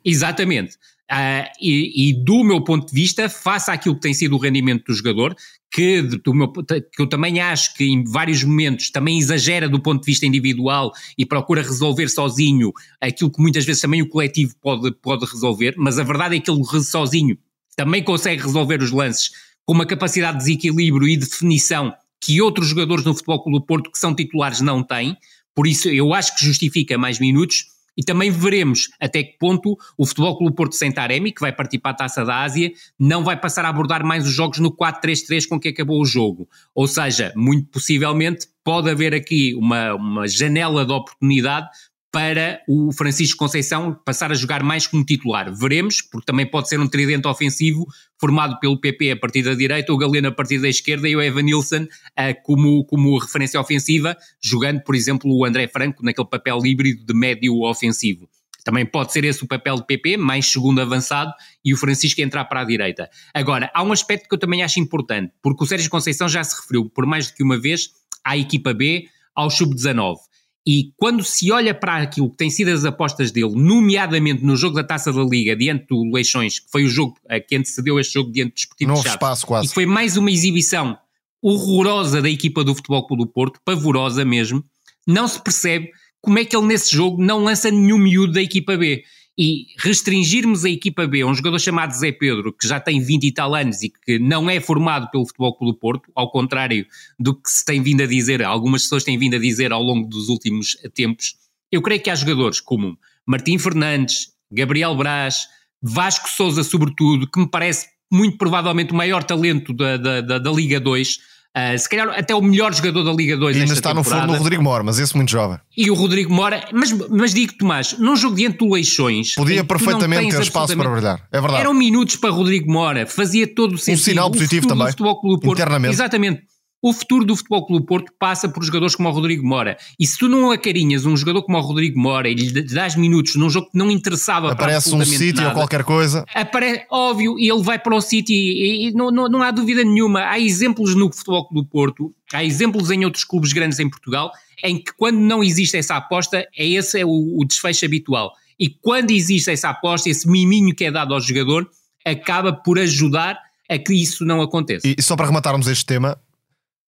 [0.03, 0.77] Exatamente.
[1.13, 4.85] Ah, e, e do meu ponto de vista, face àquilo que tem sido o rendimento
[4.85, 5.35] do jogador,
[5.69, 9.99] que, do meu- que eu também acho que em vários momentos também exagera do ponto
[9.99, 12.71] de vista individual e procura resolver sozinho
[13.01, 16.49] aquilo que muitas vezes também o coletivo pode, pode resolver, mas a verdade é que
[16.49, 17.37] ele sozinho
[17.75, 19.31] também consegue resolver os lances
[19.65, 21.93] com uma capacidade de desequilíbrio e definição
[22.23, 25.17] que outros jogadores no Futebol Clube do Porto que são titulares não têm,
[25.53, 27.65] por isso eu acho que justifica mais minutos
[28.01, 31.77] e também veremos até que ponto o Futebol Clube Porto sem Taremi, que vai partir
[31.77, 35.47] para a Taça da Ásia, não vai passar a abordar mais os jogos no 4-3-3
[35.47, 36.49] com que acabou o jogo.
[36.73, 41.67] Ou seja, muito possivelmente pode haver aqui uma, uma janela de oportunidade
[42.11, 45.53] para o Francisco Conceição passar a jogar mais como titular.
[45.55, 47.87] Veremos, porque também pode ser um tridente ofensivo
[48.19, 51.21] formado pelo PP a partir da direita, o Galeno a partir da esquerda e o
[51.21, 56.59] Evan Nilsson ah, como, como referência ofensiva, jogando, por exemplo, o André Franco naquele papel
[56.65, 58.27] híbrido de médio ofensivo.
[58.63, 62.45] Também pode ser esse o papel de PP, mais segundo avançado, e o Francisco entrar
[62.45, 63.09] para a direita.
[63.33, 66.59] Agora, há um aspecto que eu também acho importante, porque o Sérgio Conceição já se
[66.59, 67.89] referiu por mais do que uma vez
[68.23, 70.17] à equipa B, ao sub-19.
[70.65, 74.75] E quando se olha para aquilo que têm sido as apostas dele, nomeadamente no jogo
[74.75, 78.13] da Taça da Liga, diante do Leixões, que foi o jogo eh, que antecedeu este
[78.13, 79.73] jogo diante do Desportivo de espaço e quase.
[79.73, 80.97] foi mais uma exibição
[81.41, 84.63] horrorosa da equipa do Futebol Clube do Porto, pavorosa mesmo,
[85.07, 85.89] não se percebe
[86.21, 89.03] como é que ele nesse jogo não lança nenhum miúdo da equipa B.
[89.43, 93.23] E restringirmos a equipa B a um jogador chamado Zé Pedro, que já tem 20
[93.23, 96.85] e tal anos e que não é formado pelo Futebol Clube Porto, ao contrário
[97.19, 100.07] do que se tem vindo a dizer, algumas pessoas têm vindo a dizer ao longo
[100.07, 101.33] dos últimos tempos,
[101.71, 105.47] eu creio que há jogadores como Martim Fernandes, Gabriel Braz,
[105.81, 110.51] Vasco Souza, sobretudo, que me parece muito provavelmente o maior talento da, da, da, da
[110.51, 111.17] Liga 2,
[111.55, 114.21] Uh, se calhar até o melhor jogador da Liga 2 E ainda está no temporada.
[114.21, 115.57] forno o Rodrigo Mora, mas esse muito jovem.
[115.75, 119.35] E o Rodrigo Mora, mas, mas digo Tomás, num jogo diante do Leixões.
[119.35, 121.27] Podia perfeitamente ter espaço para brilhar.
[121.29, 121.61] É verdade.
[121.61, 124.03] Eram minutos para Rodrigo Mora, fazia todo o sentido.
[124.03, 125.93] sinal O positivo também, Clube Porto, internamente.
[125.93, 126.50] Exatamente.
[126.81, 129.77] O futuro do Futebol Clube do Porto passa por jogadores como o Rodrigo Mora.
[129.99, 133.35] E se tu não acarinhas um jogador como o Rodrigo Mora e lhe dás minutos
[133.35, 136.25] num jogo que não interessava para Aparece um absolutamente sítio ou qualquer coisa.
[136.33, 136.85] Apare...
[136.89, 140.21] Óbvio, e ele vai para o City e, e não, não, não há dúvida nenhuma.
[140.21, 144.31] Há exemplos no Futebol Clube do Porto, há exemplos em outros clubes grandes em Portugal,
[144.63, 148.31] em que quando não existe essa aposta, é esse é o, o desfecho habitual.
[148.59, 151.69] E quando existe essa aposta, esse miminho que é dado ao jogador,
[152.05, 153.37] acaba por ajudar
[153.69, 154.87] a que isso não aconteça.
[154.87, 156.19] E só para rematarmos este tema,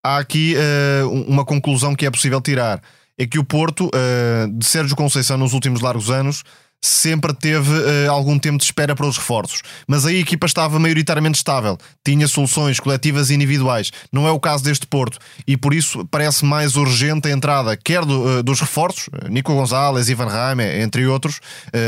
[0.03, 2.81] há aqui eh, uma conclusão que é possível tirar.
[3.17, 6.43] É que o Porto, eh, de Sérgio Conceição, nos últimos largos anos,
[6.83, 9.61] sempre teve uh, algum tempo de espera para os reforços.
[9.87, 13.89] Mas aí a equipa estava maioritariamente estável, tinha soluções coletivas e individuais.
[14.11, 15.17] Não é o caso deste Porto.
[15.47, 20.09] E por isso parece mais urgente a entrada, quer do, uh, dos reforços, Nico Gonzalez,
[20.09, 21.39] Ivan Raime, entre outros,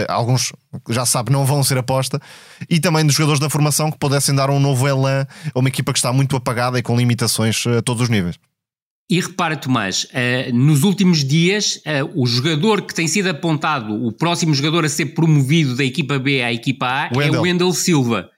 [0.08, 0.52] alguns
[0.90, 2.20] já sabe não vão ser aposta,
[2.70, 5.92] e também dos jogadores da formação que pudessem dar um novo elan a uma equipa
[5.92, 8.36] que está muito apagada e com limitações a todos os níveis.
[9.08, 14.12] E repara, Tomás, uh, nos últimos dias, uh, o jogador que tem sido apontado, o
[14.12, 17.36] próximo jogador a ser promovido da equipa B à equipa A, Wendell.
[17.36, 18.30] é o Wendell Silva.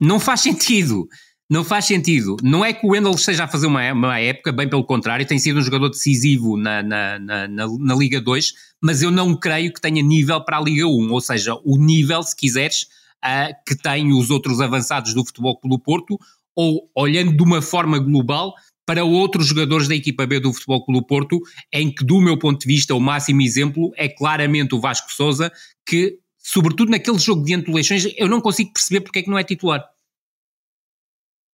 [0.00, 1.06] Não faz sentido.
[1.50, 2.36] Não faz sentido.
[2.42, 5.38] Não é que o Wendell esteja a fazer uma, uma época, bem pelo contrário, tem
[5.38, 8.52] sido um jogador decisivo na, na, na, na, Liga 2,
[8.82, 11.12] mas eu não creio que tenha nível para a Liga 1.
[11.12, 12.86] Ou seja, o nível, se quiseres,
[13.22, 16.18] uh, que tem os outros avançados do Futebol Clube do Porto,
[16.56, 18.54] ou olhando de uma forma global,
[18.86, 21.40] para outros jogadores da equipa B do Futebol Clube do Porto,
[21.72, 25.52] em que, do meu ponto de vista, o máximo exemplo é claramente o Vasco Souza,
[25.84, 29.42] que, sobretudo naquele jogo de eleições, eu não consigo perceber porque é que não é
[29.42, 29.84] titular.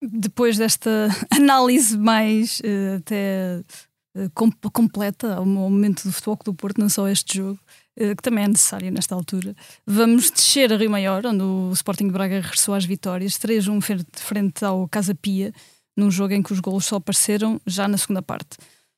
[0.02, 3.62] Depois desta análise mais uh, até
[4.16, 7.58] uh, completa ao momento do Futebol Clube do Porto, não só este jogo,
[7.98, 9.54] uh, que também é necessário nesta altura,
[9.86, 14.64] vamos descer a Rio Maior, onde o Sporting de Braga regressou às vitórias, 3-1 frente
[14.64, 15.54] ao Casa Pia,
[15.96, 18.56] num jogo em que os golos só apareceram já na segunda parte.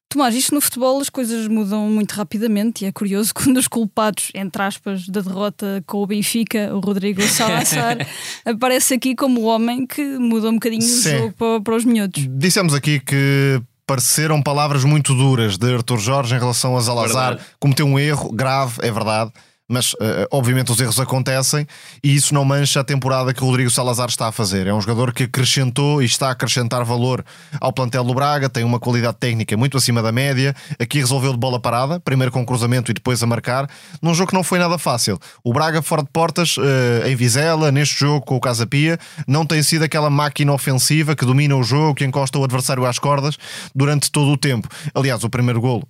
[0.09, 4.30] Tomás, isto no futebol as coisas mudam muito rapidamente e é curioso quando os culpados,
[4.35, 7.98] entre aspas, da derrota com o Benfica, o Rodrigo Salazar,
[8.44, 11.16] aparece aqui como o homem que muda um bocadinho Sim.
[11.16, 12.26] o jogo para, para os miúdos.
[12.30, 17.38] Dissemos aqui que pareceram palavras muito duras de Arthur Jorge em relação a Salazar.
[17.59, 19.33] Cometeu um erro grave, é verdade
[19.68, 21.66] mas uh, obviamente os erros acontecem
[22.03, 24.66] e isso não mancha a temporada que o Rodrigo Salazar está a fazer.
[24.66, 27.24] É um jogador que acrescentou e está a acrescentar valor
[27.61, 30.55] ao plantel do Braga, tem uma qualidade técnica muito acima da média.
[30.79, 33.68] Aqui resolveu de bola parada, primeiro com cruzamento e depois a marcar,
[34.03, 35.18] num jogo que não foi nada fácil.
[35.42, 39.46] O Braga fora de portas, uh, em Vizela, neste jogo com o Casa Pia, não
[39.46, 43.37] tem sido aquela máquina ofensiva que domina o jogo, que encosta o adversário às cordas
[43.74, 44.68] durante todo o tempo.
[44.94, 45.88] Aliás, o primeiro golo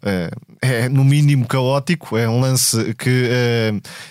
[0.62, 3.63] é, no mínimo caótico, é um lance que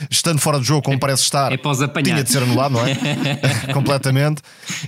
[0.10, 1.58] estando fora de jogo, como parece estar, é
[2.04, 2.94] tinha de ser anulado, não é?
[3.74, 4.42] Completamente.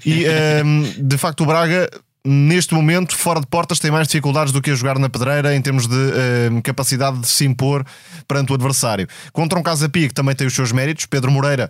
[0.06, 0.25] E
[0.63, 1.89] um, de facto, o Braga
[2.25, 5.62] neste momento, fora de portas, tem mais dificuldades do que a jogar na pedreira em
[5.62, 7.86] termos de uh, capacidade de se impor
[8.28, 9.08] perante o adversário.
[9.32, 11.69] Contra um Casa Pia, que também tem os seus méritos, Pedro Moreira.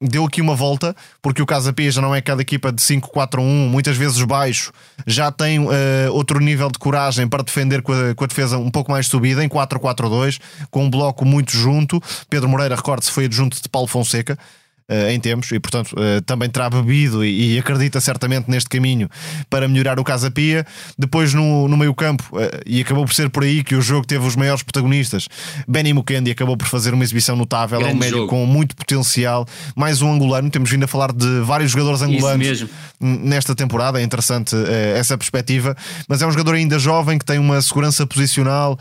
[0.00, 3.42] Deu aqui uma volta, porque o Casa Pia já não é aquela equipa de 5-4-1,
[3.68, 4.72] muitas vezes baixo,
[5.06, 5.70] já tem uh,
[6.10, 9.44] outro nível de coragem para defender com a, com a defesa um pouco mais subida,
[9.44, 12.02] em 4-4-2, com um bloco muito junto.
[12.28, 14.38] Pedro Moreira, recorde-se, foi adjunto de Paulo Fonseca.
[14.86, 19.08] Uh, em tempos e, portanto, uh, também terá bebido e, e, acredita certamente neste caminho
[19.48, 20.66] para melhorar o Casa Pia.
[20.98, 24.26] Depois, no, no meio-campo, uh, e acabou por ser por aí que o jogo teve
[24.26, 25.26] os maiores protagonistas.
[25.66, 28.28] Benny Mukendi acabou por fazer uma exibição notável, é um médio jogo.
[28.28, 29.46] com muito potencial.
[29.74, 32.66] Mais um angolano, temos vindo a falar de vários jogadores angolanos
[33.00, 33.98] nesta temporada.
[33.98, 34.54] É interessante
[34.94, 35.74] essa perspectiva,
[36.06, 38.78] mas é um jogador ainda jovem que tem uma segurança posicional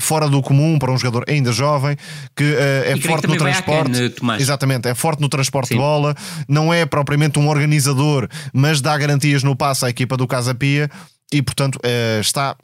[0.00, 1.98] fora do comum para um jogador ainda jovem
[2.34, 4.14] que é forte no transporte.
[4.54, 5.74] Exatamente, é forte no transporte Sim.
[5.74, 6.14] de bola,
[6.48, 10.88] não é propriamente um organizador, mas dá garantias no passo à equipa do Casa Pia
[11.32, 12.54] e, portanto, é, está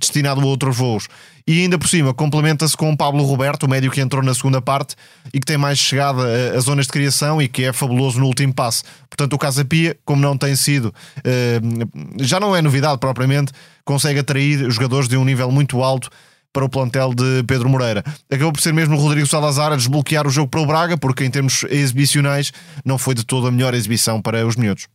[0.00, 1.06] destinado a outros voos.
[1.46, 4.60] E ainda por cima, complementa-se com o Pablo Roberto, o médio que entrou na segunda
[4.60, 4.96] parte
[5.32, 6.22] e que tem mais chegada
[6.56, 8.82] a, zonas de criação e que é fabuloso no último passe.
[9.08, 11.60] Portanto, o Casa Pia, como não tem sido, é,
[12.20, 13.52] já não é novidade propriamente,
[13.84, 16.10] consegue atrair jogadores de um nível muito alto
[16.56, 18.02] para o plantel de Pedro Moreira.
[18.30, 21.22] Acabou por ser mesmo o Rodrigo Salazar a desbloquear o jogo para o Braga, porque
[21.22, 22.50] em termos exibicionais
[22.82, 24.88] não foi de toda a melhor exibição para os miúdos.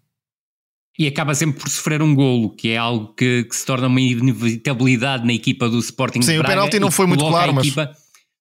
[0.97, 4.01] E acaba sempre por sofrer um golo, que é algo que, que se torna uma
[4.01, 6.47] inevitabilidade na equipa do Sporting Sim, de Braga.
[6.47, 7.67] Sim, o penalti não foi muito claro, mas...
[7.67, 7.91] Equipa...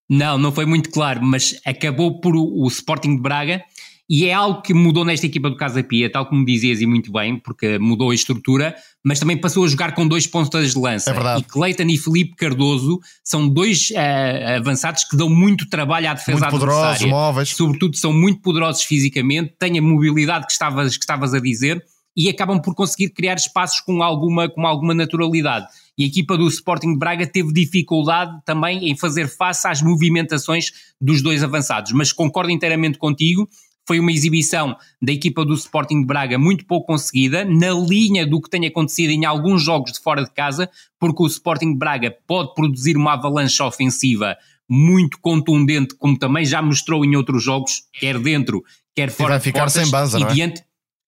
[0.09, 3.63] Não, não foi muito claro, mas acabou por o Sporting de Braga
[4.11, 7.13] e é algo que mudou nesta equipa do Casa Pia, tal como dizias e muito
[7.13, 11.11] bem, porque mudou a estrutura, mas também passou a jogar com dois pontas de lança.
[11.11, 11.43] É verdade.
[11.43, 16.41] E Cleiton e Felipe Cardoso são dois uh, avançados que dão muito trabalho à defesa
[16.41, 17.51] muito poderosos, móveis.
[17.51, 21.81] Sobretudo são muito poderosos fisicamente, têm a mobilidade que estavas, que estavas a dizer
[22.17, 25.67] e acabam por conseguir criar espaços com alguma, com alguma naturalidade.
[25.97, 30.73] E a equipa do Sporting de Braga teve dificuldade também em fazer face às movimentações
[31.01, 31.93] dos dois avançados.
[31.93, 33.49] Mas concordo inteiramente contigo
[33.91, 38.41] foi uma exibição da equipa do Sporting de Braga muito pouco conseguida, na linha do
[38.41, 42.17] que tem acontecido em alguns jogos de fora de casa, porque o Sporting de Braga
[42.25, 44.37] pode produzir uma avalanche ofensiva
[44.69, 48.63] muito contundente, como também já mostrou em outros jogos, quer dentro,
[48.95, 50.55] quer fora e vai ficar portas, sem base, e é?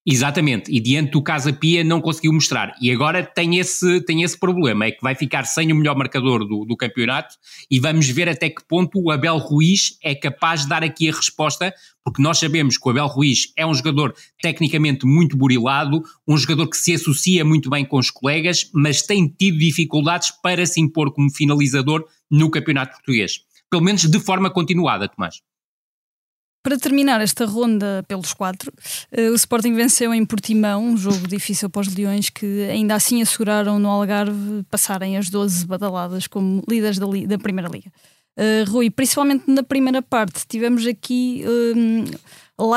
[0.04, 2.74] Exatamente, e diante do Casa Pia não conseguiu mostrar.
[2.80, 6.44] E agora tem esse, tem esse problema, é que vai ficar sem o melhor marcador
[6.44, 7.36] do, do campeonato
[7.70, 11.12] e vamos ver até que ponto o Abel Ruiz é capaz de dar aqui a
[11.12, 11.72] resposta,
[12.04, 16.66] porque nós sabemos que o Abel Ruiz é um jogador tecnicamente muito burilado, um jogador
[16.66, 21.12] que se associa muito bem com os colegas, mas tem tido dificuldades para se impor
[21.12, 23.38] como finalizador no campeonato português.
[23.70, 25.36] Pelo menos de forma continuada, Tomás.
[26.62, 28.72] Para terminar esta ronda pelos quatro,
[29.10, 33.20] eh, o Sporting venceu em Portimão, um jogo difícil para os Leões, que ainda assim
[33.20, 37.90] asseguraram no Algarve passarem as 12 badaladas como líderes da, da Primeira Liga.
[38.38, 41.44] Uh, Rui, principalmente na primeira parte, tivemos aqui
[41.76, 42.04] um,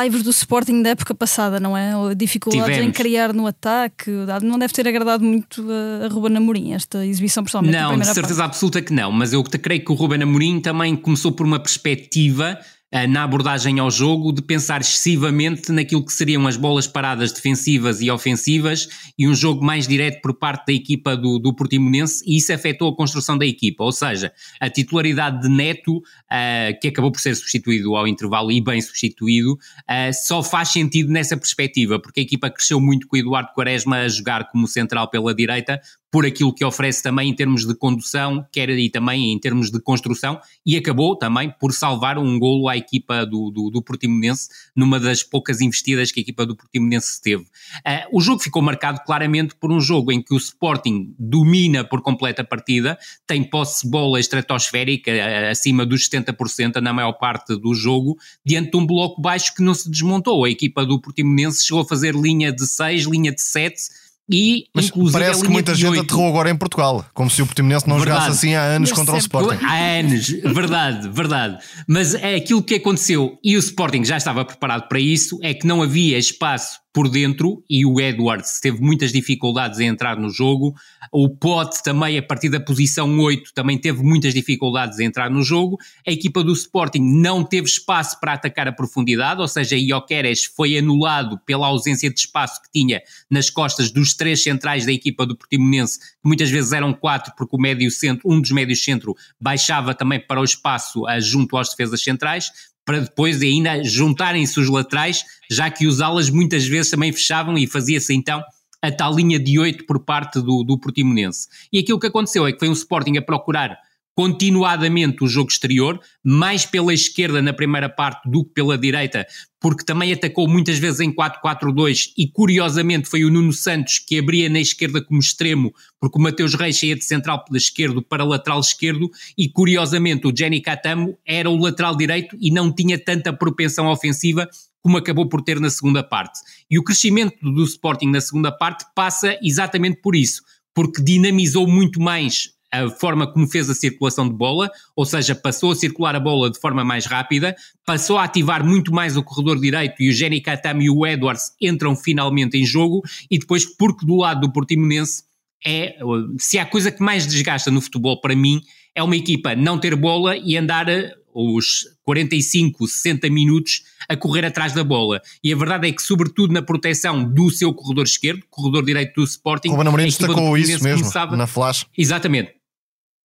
[0.02, 1.94] lives do Sporting da época passada, não é?
[2.16, 2.90] Dificuldades tivemos.
[2.90, 4.10] em criar no ataque,
[4.42, 7.78] não deve ter agradado muito a, a Ruben Amorim esta exibição, pessoalmente.
[7.78, 8.56] Não, de certeza parte.
[8.56, 12.60] absoluta que não, mas eu creio que o Ruben Amorim também começou por uma perspectiva
[12.85, 18.00] eh, na abordagem ao jogo de pensar excessivamente naquilo que seriam as bolas paradas defensivas
[18.00, 22.38] e ofensivas e um jogo mais direto por parte da equipa do, do Portimonense e
[22.38, 24.32] isso afetou a construção da equipa, ou seja,
[24.62, 29.54] a titularidade de Neto, uh, que acabou por ser substituído ao intervalo e bem substituído,
[29.54, 33.98] uh, só faz sentido nessa perspectiva, porque a equipa cresceu muito com o Eduardo Quaresma
[33.98, 35.82] a jogar como central pela direita,
[36.16, 39.82] por aquilo que oferece também em termos de condução, quer e também em termos de
[39.82, 44.98] construção, e acabou também por salvar um golo à equipa do, do, do Portimonense, numa
[44.98, 47.44] das poucas investidas que a equipa do Portimonense teve.
[47.44, 52.02] Uh, o jogo ficou marcado claramente por um jogo em que o Sporting domina por
[52.02, 52.98] completa a partida,
[53.28, 58.72] tem posse de bola estratosférica, uh, acima dos 70% na maior parte do jogo, diante
[58.72, 60.46] de um bloco baixo que não se desmontou.
[60.46, 64.92] A equipa do Portimonense chegou a fazer linha de 6, linha de 7 e Mas
[65.12, 68.22] parece que muita gente aterrou agora em Portugal, como se o Portimonense não verdade.
[68.22, 69.64] jogasse assim há anos Mas contra o Sporting.
[69.64, 71.58] Há anos, verdade, verdade.
[71.88, 75.68] Mas é aquilo que aconteceu e o Sporting já estava preparado para isso, é que
[75.68, 80.74] não havia espaço por dentro e o Edwards teve muitas dificuldades em entrar no jogo.
[81.12, 85.44] O Pote também, a partir da posição 8, também teve muitas dificuldades em entrar no
[85.44, 85.78] jogo.
[86.08, 90.78] A equipa do Sporting não teve espaço para atacar a profundidade, ou seja, Ioqueres foi
[90.78, 95.36] anulado pela ausência de espaço que tinha nas costas dos três centrais da equipa do
[95.36, 99.94] Portimonense, que muitas vezes eram quatro, porque o médio centro, um dos médios centro baixava
[99.94, 102.52] também para o espaço junto aos defesas centrais
[102.86, 107.66] para depois ainda juntarem-se os laterais, já que os alas muitas vezes também fechavam e
[107.66, 108.44] fazia-se então
[108.82, 111.48] a tal linha de 8 por parte do, do Portimonense.
[111.74, 113.78] E aquilo que aconteceu é que foi um Sporting a procurar
[114.16, 119.28] continuadamente o jogo exterior, mais pela esquerda na primeira parte do que pela direita,
[119.60, 124.48] porque também atacou muitas vezes em 4-4-2 e curiosamente foi o Nuno Santos que abria
[124.48, 128.62] na esquerda como extremo, porque o Mateus Reis saía de central pela esquerda para lateral
[128.62, 133.88] esquerdo e curiosamente o Jenny Catamo era o lateral direito e não tinha tanta propensão
[133.88, 134.48] ofensiva
[134.82, 136.40] como acabou por ter na segunda parte.
[136.70, 140.44] E o crescimento do Sporting na segunda parte passa exatamente por isso,
[140.76, 145.72] porque dinamizou muito mais a forma como fez a circulação de bola, ou seja, passou
[145.72, 149.60] a circular a bola de forma mais rápida, passou a ativar muito mais o corredor
[149.60, 154.06] direito e o Jenny Katami e o Edwards entram finalmente em jogo, e depois, porque
[154.06, 155.24] do lado do Portimonense
[155.66, 155.98] é,
[156.38, 158.62] se há coisa que mais desgasta no futebol para mim,
[158.94, 164.46] é uma equipa não ter bola e andar eh, os 45, 60 minutos a correr
[164.46, 165.22] atrás da bola.
[165.44, 169.24] E a verdade é que, sobretudo na proteção do seu corredor esquerdo, corredor direito do
[169.24, 171.86] Sporting, o Amorim destacou isso mesmo começava, na flash.
[171.98, 172.56] Exatamente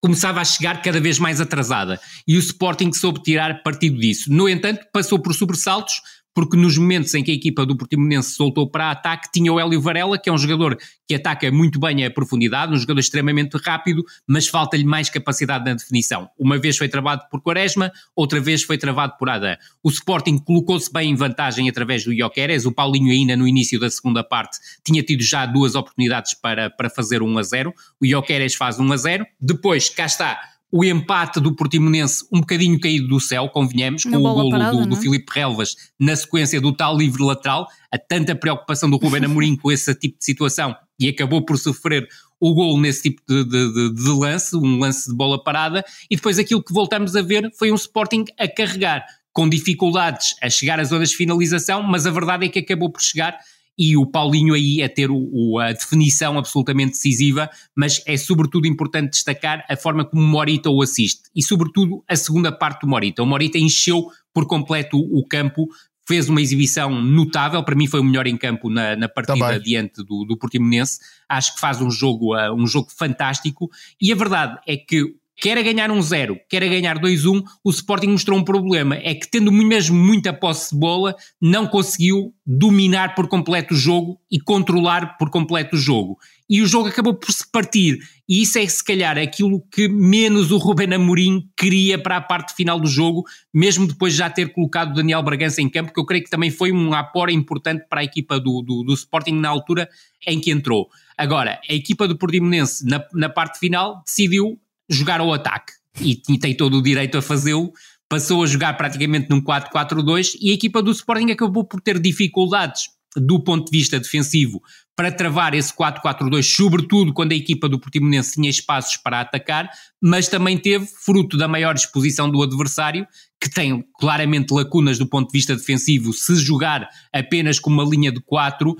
[0.01, 4.33] começava a chegar cada vez mais atrasada e o Sporting soube tirar partido disso.
[4.33, 5.95] No entanto, passou por sobressaltos,
[6.39, 9.81] porque nos momentos em que a equipa do Portimonense soltou para ataque, tinha o Hélio
[9.81, 14.05] Varela, que é um jogador que ataca muito bem a profundidade, um jogador extremamente rápido,
[14.25, 16.29] mas falta-lhe mais capacidade na definição.
[16.39, 19.57] Uma vez foi travado por Quaresma, outra vez foi travado por Adam.
[19.83, 23.91] O Sporting colocou-se bem em vantagem através do Ioqueres, o Paulinho ainda no início da
[23.91, 28.55] segunda parte tinha tido já duas oportunidades para, para fazer 1 a 0, o Ioqueres
[28.55, 30.39] faz 1 a 0, depois cá está
[30.71, 34.87] o empate do Portimonense um bocadinho caído do céu, convenhamos, com o golo parada, do,
[34.87, 35.01] do é?
[35.01, 39.73] Filipe Relvas na sequência do tal livre lateral, a tanta preocupação do Ruben Amorim com
[39.73, 42.07] esse tipo de situação e acabou por sofrer
[42.41, 46.39] o golo nesse tipo de, de, de, lance, um lance de bola parada, e depois
[46.39, 50.89] aquilo que voltamos a ver foi um Sporting a carregar, com dificuldades a chegar às
[50.89, 53.39] zonas de finalização, mas a verdade é que acabou por chegar
[53.79, 58.67] e o Paulinho aí a ter o, o, a definição absolutamente decisiva, mas é sobretudo
[58.67, 62.89] importante destacar a forma como o Morita o assiste e sobretudo a segunda parte do
[62.89, 63.23] Morita.
[63.23, 65.69] O Morita encheu por completo o campo,
[66.07, 69.61] fez uma exibição notável, para mim foi o melhor em campo na, na partida Também.
[69.61, 70.99] diante do, do Portimonense,
[71.29, 73.71] acho que faz um jogo, uh, um jogo fantástico
[74.01, 77.71] e a verdade é que quer a ganhar um 0, quer a ganhar 2-1, o
[77.71, 83.15] Sporting mostrou um problema, é que tendo mesmo muita posse de bola, não conseguiu dominar
[83.15, 86.19] por completo o jogo e controlar por completo o jogo.
[86.51, 90.51] E o jogo acabou por se partir, e isso é se calhar aquilo que menos
[90.51, 93.23] o Ruben Amorim queria para a parte final do jogo,
[93.55, 96.51] mesmo depois de já ter colocado Daniel Bragança em campo, que eu creio que também
[96.51, 99.89] foi um aporo importante para a equipa do, do, do Sporting na altura
[100.27, 100.89] em que entrou.
[101.17, 104.59] Agora, a equipa do Portimonense na, na parte final decidiu
[104.89, 107.73] jogar ao ataque e, tem todo o direito a fazê-lo.
[108.09, 112.85] Passou a jogar praticamente num 4-4-2 e a equipa do Sporting acabou por ter dificuldades
[113.17, 114.61] do ponto de vista defensivo
[114.99, 119.71] para travar esse 4-4-2, sobretudo quando a equipa do Portimonense tinha espaços para atacar,
[120.03, 123.07] mas também teve, fruto da maior exposição do adversário,
[123.41, 128.11] que tem claramente lacunas do ponto de vista defensivo, se jogar apenas com uma linha
[128.11, 128.77] de 4, uh,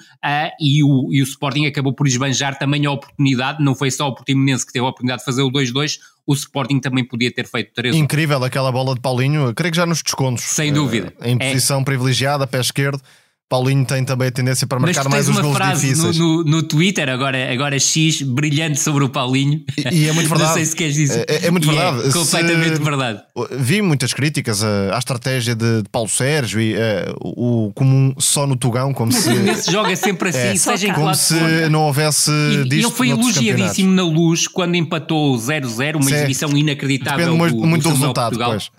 [0.61, 4.15] e, o, e o Sporting acabou por esbanjar também a oportunidade, não foi só o
[4.17, 7.73] Portimonense que teve a oportunidade de fazer o 2-2, o Sporting também podia ter feito
[7.75, 10.43] 3 Incrível aquela bola de Paulinho, creio que já nos descontos.
[10.43, 11.15] Sem dúvida.
[11.21, 11.85] Uh, em posição é.
[11.85, 13.01] privilegiada, pé esquerdo.
[13.49, 16.19] Paulinho tem também a tendência para marcar mais os gols difíceis.
[16.19, 19.65] No, no, no, Twitter, agora, agora X, brilhante sobre o Paulinho.
[19.91, 20.51] E, e é muito verdade.
[20.51, 21.25] Não sei se queres dizer.
[21.27, 22.09] É, é muito verdade.
[22.09, 23.23] É completamente se, verdade.
[23.53, 26.79] Vi muitas críticas à, estratégia de, Paulo Sérgio e uh,
[27.23, 29.31] o comum só no Tugão, como se.
[29.31, 31.35] Nesse jogo é sempre assim, é, seja em Como se
[31.71, 32.31] não houvesse.
[32.31, 36.15] E, ele foi elogiadíssimo na luz quando empatou 0-0, uma Sim.
[36.15, 37.33] exibição inacreditável.
[37.33, 38.71] Depende do, muito do, do resultado, depois.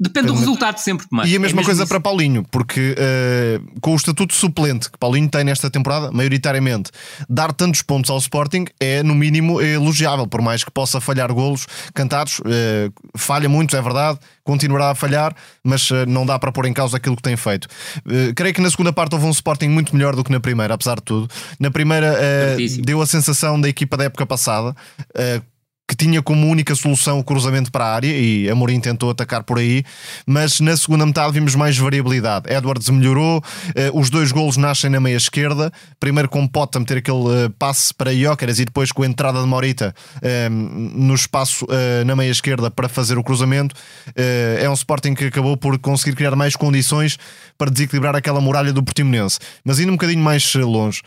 [0.00, 1.30] Depende do resultado sempre mais.
[1.30, 1.88] E a mesma é coisa isso.
[1.88, 6.90] para Paulinho, porque uh, com o estatuto suplente que Paulinho tem nesta temporada, maioritariamente,
[7.28, 11.66] dar tantos pontos ao Sporting é, no mínimo, elogiável, por mais que possa falhar golos
[11.92, 12.38] cantados.
[12.40, 16.72] Uh, falha muito, é verdade, continuará a falhar, mas uh, não dá para pôr em
[16.72, 17.68] causa aquilo que tem feito.
[18.34, 20.94] creio que na segunda parte houve um Sporting muito melhor do que na primeira, apesar
[20.94, 21.28] de tudo.
[21.58, 22.16] Na primeira
[22.82, 24.74] deu a sensação da equipa da época passada
[25.90, 29.58] que tinha como única solução o cruzamento para a área e Amorim tentou atacar por
[29.58, 29.82] aí,
[30.24, 32.48] mas na segunda metade vimos mais variabilidade.
[32.48, 33.42] Edwards melhorou,
[33.74, 37.92] eh, os dois golos nascem na meia esquerda, primeiro com Pota meter aquele eh, passe
[37.92, 41.66] para Jóqueras e depois com a entrada de Morita eh, no espaço
[42.06, 43.74] na meia esquerda para fazer o cruzamento.
[44.14, 47.18] É um Sporting que acabou por conseguir criar mais condições
[47.58, 51.02] para desequilibrar aquela muralha do Portimonense, mas indo um bocadinho mais longe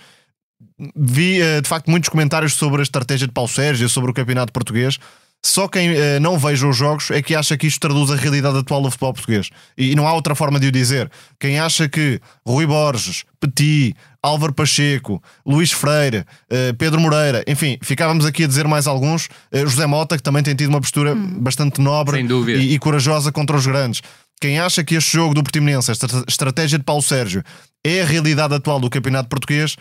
[0.96, 4.52] vi eh, de facto muitos comentários sobre a estratégia de Paulo Sérgio, sobre o campeonato
[4.52, 4.98] português.
[5.46, 8.58] Só quem uh, não veja os jogos é que acha que isto traduz a realidade
[8.58, 9.50] atual do futebol português.
[9.78, 11.12] E não há outra forma de o dizer.
[11.38, 18.26] Quem acha que Rui Borges, Petit, Álvaro Pacheco, Luís Freire, uh, Pedro Moreira, enfim, ficávamos
[18.26, 19.28] aqui a dizer mais alguns.
[19.54, 21.42] José Mota, que também tem tido uma postura hum.
[21.42, 24.02] bastante nobre e, e, corajosa contra os grandes.
[24.40, 27.44] Quem acha que este jogo do Portimonense, esta estratégia de Paulo Sérgio,
[27.84, 29.76] é a realidade atual do campeonato português,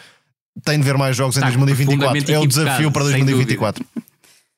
[0.65, 2.33] tem de ver mais jogos em 2024.
[2.33, 3.85] É o desafio para 2024.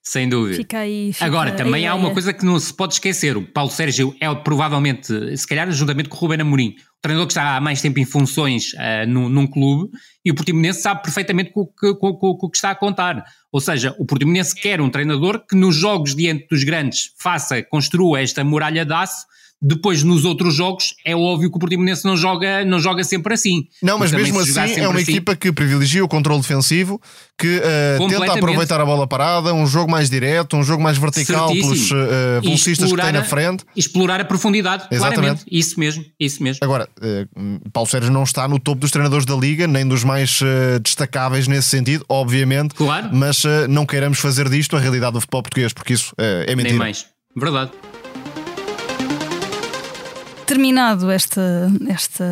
[0.06, 0.56] Sem dúvida.
[0.56, 3.70] Fica aí, fica Agora, também há uma coisa que não se pode esquecer: o Paulo
[3.70, 7.60] Sérgio é provavelmente, se calhar, juntamente com o Rubén Amorim, o treinador que está há
[7.60, 9.90] mais tempo em funções uh, num, num, clube,
[10.24, 13.24] e o Portimonense sabe perfeitamente com o que, com, com, com que está a contar.
[13.52, 18.20] Ou seja, o Portimonense quer um treinador que nos jogos diante dos grandes faça, construa
[18.20, 19.26] esta muralha de aço
[19.66, 23.66] depois, nos outros jogos, é óbvio que o Portimonense não joga, não joga sempre assim.
[23.82, 27.00] Não, mas mesmo assim é uma assim, equipa que privilegia o controle defensivo,
[27.38, 31.48] que uh, tenta aproveitar a bola parada, um jogo mais direto, um jogo mais vertical
[31.48, 31.74] Certíssimo.
[31.74, 33.64] pelos uh, velocistas que tem na frente.
[33.74, 35.14] Explorar a profundidade, Exatamente.
[35.14, 35.44] claramente.
[35.50, 36.58] Isso mesmo, isso mesmo.
[36.62, 40.13] Agora, uh, Paulo Sérgio não está no topo dos treinadores da Liga, nem dos mais
[40.40, 42.74] uh, destacáveis nesse sentido, obviamente.
[42.74, 43.10] Claro.
[43.12, 46.70] Mas não queiramos fazer disto a realidade do futebol português, porque isso é mentira.
[46.70, 47.06] Nem mais.
[47.36, 47.72] Verdade
[50.44, 52.24] terminado esta, esta,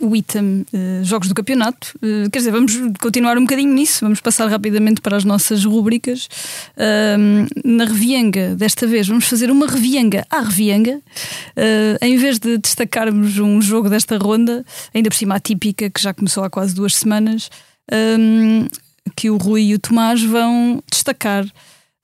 [0.00, 4.20] o item uh, Jogos do Campeonato, uh, quer dizer, vamos continuar um bocadinho nisso, vamos
[4.20, 6.28] passar rapidamente para as nossas rubricas.
[6.76, 11.00] Uh, na Revianga, desta vez, vamos fazer uma Revianga à Revianga,
[11.56, 16.12] eh, em vez de destacarmos um jogo desta ronda, ainda por cima atípica, que já
[16.12, 17.50] começou há quase duas semanas,
[19.16, 21.44] que o Rui e o Tomás vão destacar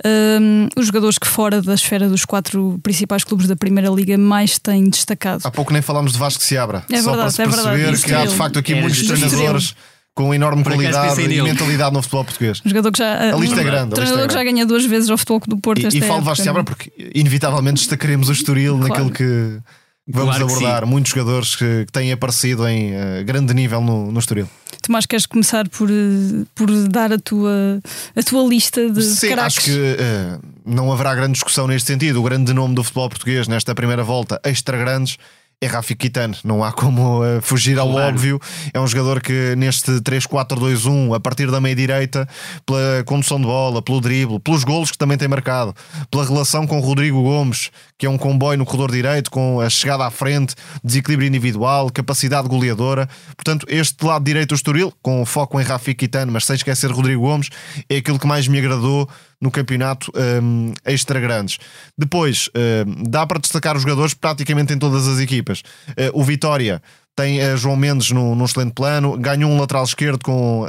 [0.05, 4.59] um, os jogadores que fora da esfera dos quatro principais clubes da Primeira Liga mais
[4.59, 5.43] têm destacado.
[5.45, 6.85] Há pouco nem falámos de Vasco Seabra.
[6.91, 9.75] É só verdade, para se perceber é que há de facto aqui muitos treinadores
[10.15, 12.61] com enorme Por qualidade e mentalidade no futebol português.
[12.65, 13.95] Um jogador que já, a lista um, é grande.
[13.95, 15.83] treinador é que já ganha duas vezes ao futebol do Porto.
[15.83, 18.89] E, e falo Vasco Seabra porque inevitavelmente destacaremos o Estoril claro.
[18.89, 19.61] naquilo que
[20.07, 20.87] vamos claro abordar.
[20.87, 24.49] Muitos jogadores que, que, têm aparecido em uh, grande nível no, no Estoril.
[24.83, 27.81] Tomás, queres começar por, eh, por dar a tua,
[28.17, 29.59] a tua lista de Sim, craques?
[29.59, 32.21] acho que uh, não haverá grande discussão neste sentido.
[32.21, 35.19] O grande nome do futebol português nesta primeira volta, extra grandes,
[35.63, 38.15] é Rafi Kitano, não há como uh, fugir ao claro.
[38.15, 38.41] óbvio.
[38.73, 42.27] É um jogador que neste 3-4-2-1, a partir da meia direita,
[42.65, 45.75] pela condução de bola, pelo drible, pelos golos que também tem marcado,
[46.11, 47.71] pela relação com Rodrigo Gomes,
[48.01, 52.49] que é um comboio no corredor direito, com a chegada à frente, desequilíbrio individual, capacidade
[52.49, 53.07] goleadora.
[53.37, 57.21] Portanto, este lado direito do Estoril, com foco em Rafi Kitano, mas sem esquecer Rodrigo
[57.21, 57.51] Gomes,
[57.91, 59.07] é aquilo que mais me agradou
[59.39, 60.11] no campeonato
[60.43, 61.59] um, extra grandes.
[61.97, 65.61] Depois, um, dá para destacar os jogadores praticamente em todas as equipas.
[65.91, 66.83] Uh, o Vitória
[67.21, 70.67] tem uh, João Mendes num, num, excelente plano, ganhou um lateral esquerdo com uh,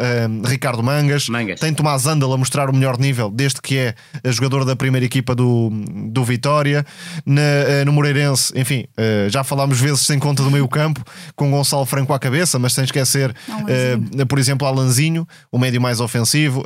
[0.47, 3.95] Ricardo Mangas, Mangas, tem Tomás Andal a mostrar o melhor nível, desde que é
[4.25, 5.69] jogador da primeira equipa do,
[6.09, 6.85] do Vitória.
[7.25, 8.85] Na, uh, no Moreirense, enfim,
[9.29, 11.03] já falámos vezes sem conta do meio campo,
[11.35, 13.33] com Gonçalo Franco à cabeça, mas sem esquecer,
[14.27, 16.65] por exemplo, Alanzinho, o médio mais ofensivo.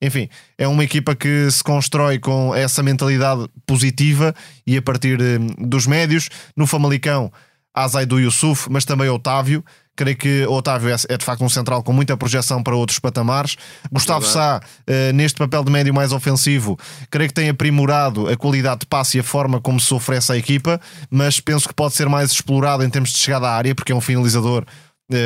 [0.00, 0.28] enfim,
[0.58, 4.34] é uma equipa que se constrói com essa mentalidade positiva
[4.66, 5.18] e a partir
[5.58, 6.28] dos médios.
[6.56, 7.32] No Famalicão,
[7.74, 9.64] há Zaidu Yusuf, mas também Otávio.
[9.96, 13.56] Creio que Otávio é, é, de facto um central com muita projeção para outros patamares.
[13.92, 16.76] Gustavo Sá, uh, neste papel de médio mais ofensivo,
[17.08, 20.36] creio que tem aprimorado a qualidade de passe e a forma como se oferece à
[20.36, 23.92] equipa, mas penso que pode ser mais explorado em termos de chegada à área, porque
[23.92, 24.64] é um finalizador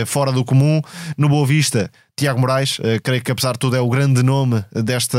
[0.07, 0.81] fora do comum.
[1.17, 4.65] No Boa Vista, Tiago Moraes, uh, creio que apesar de tudo é o grande nome
[4.73, 5.19] desta,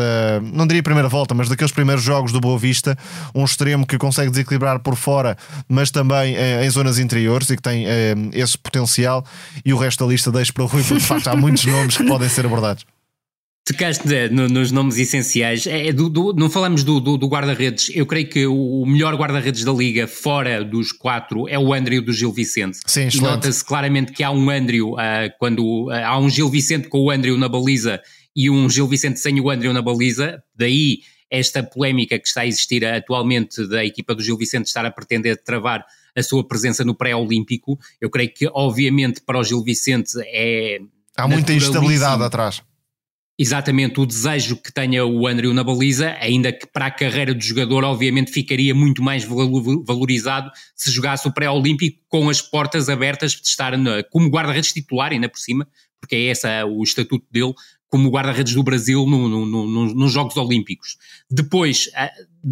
[0.53, 2.97] não diria primeira volta, mas daqueles primeiros jogos do Boa Vista,
[3.33, 5.37] um extremo que consegue desequilibrar por fora,
[5.67, 7.85] mas também uh, em zonas interiores e que tem
[8.33, 9.25] esse potencial.
[9.63, 11.95] E o resto da lista deixo para o Rui, porque de facto há muitos nomes
[11.95, 12.85] que podem ser abordados.
[13.69, 15.67] Tocaste no, nos nomes essenciais.
[15.67, 17.91] É, do, do, não falamos do, do, do guarda-redes.
[17.93, 22.11] Eu creio que o, melhor guarda-redes da liga, fora dos quatro, é o Andrew do
[22.11, 22.79] Gil Vicente.
[22.87, 24.97] Sim, e nota-se claramente que há um Andrew, uh,
[25.37, 28.01] quando uh, há um Gil Vicente com o Andrew na baliza
[28.35, 30.41] e um Gil Vicente sem o Andrew na baliza.
[30.55, 34.89] Daí esta polémica que está a existir atualmente da equipa do Gil Vicente estar a
[34.89, 35.85] pretender travar
[36.17, 37.77] a sua presença no pré-olímpico.
[38.01, 40.79] Eu creio que, obviamente, para o Gil Vicente é.
[41.15, 42.63] Há muita instabilidade atrás
[43.39, 47.41] exatamente o desejo que tenha o Andrew na baliza, ainda que para a carreira do
[47.41, 53.47] jogador, obviamente, ficaria muito mais valorizado se jogasse o pré-olímpico com as portas abertas de
[53.47, 55.65] estar na, como guarda-redes titular, ainda por cima,
[56.01, 57.53] porque é esse o estatuto dele,
[57.87, 60.97] como guarda-redes do Brasil no, no, no, nos Jogos Olímpicos.
[61.31, 61.89] Depois,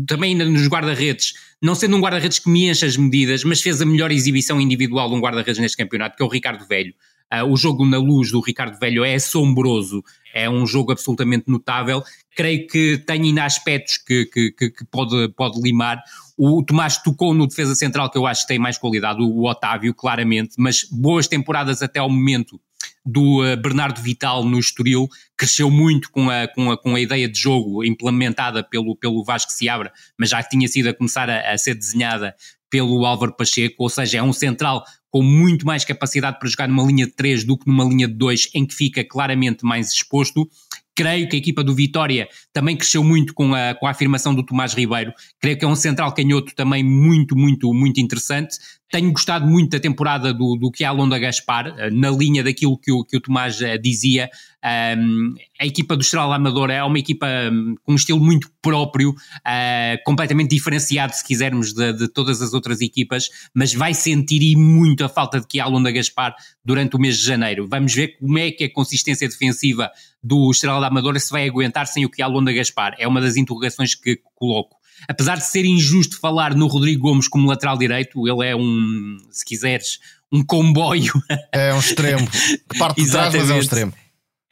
[0.08, 3.82] também ainda nos guarda-redes, não sendo um guarda-redes que me enche as medidas, mas fez
[3.82, 6.94] a melhor exibição individual de um guarda-redes neste campeonato, que é o Ricardo Velho.
[7.34, 10.04] Uh, o jogo na luz do Ricardo Velho é assombroso,
[10.34, 12.02] é um jogo absolutamente notável.
[12.36, 16.02] Creio que tem ainda aspectos que, que, que, que pode, pode limar.
[16.38, 19.94] O Tomás tocou no defesa central, que eu acho que tem mais qualidade, o Otávio,
[19.94, 22.60] claramente, mas boas temporadas até ao momento
[23.06, 27.28] do uh, Bernardo Vital no Estoril, cresceu muito com a, com a, com a ideia
[27.28, 31.58] de jogo implementada pelo, pelo Vasco Seabra, mas já tinha sido a começar a, a
[31.58, 32.36] ser desenhada
[32.70, 36.84] pelo Álvaro Pacheco, ou seja, é um central com muito mais capacidade para jogar numa
[36.84, 40.48] linha de 3 do que numa linha de 2, em que fica claramente mais exposto.
[40.96, 44.44] Creio que a equipa do Vitória também cresceu muito com a, com a afirmação do
[44.44, 45.14] Tomás Ribeiro.
[45.40, 48.58] Creio que é um central canhoto também muito, muito, muito interessante.
[48.90, 52.44] Tenho gostado muito da temporada do, do que é a Londa Gaspar, eh, na linha
[52.44, 54.28] daquilo que o, que o Tomás eh, dizia.
[54.68, 59.12] Um, a equipa do Estrela Amador é uma equipa hum, com um estilo muito próprio,
[59.12, 65.06] uh, completamente diferenciado, se quisermos, de, de, todas as outras equipas, mas vai sentir muito
[65.06, 67.68] a falta de que a Londa Gaspar durante o mês de janeiro.
[67.70, 69.90] Vamos ver como é que a consistência defensiva
[70.22, 72.96] do Estrela da Amadora se vai aguentar sem o que a Londa Gaspar.
[73.00, 74.76] É uma das interrogações que coloco.
[75.08, 79.46] Apesar de ser injusto falar no Rodrigo Gomes como lateral direito, ele é um, se
[79.46, 80.00] quiseres,
[80.32, 81.14] um comboio.
[81.54, 82.28] É um extremo.
[82.68, 83.94] Que parte de trás, mas é um extremo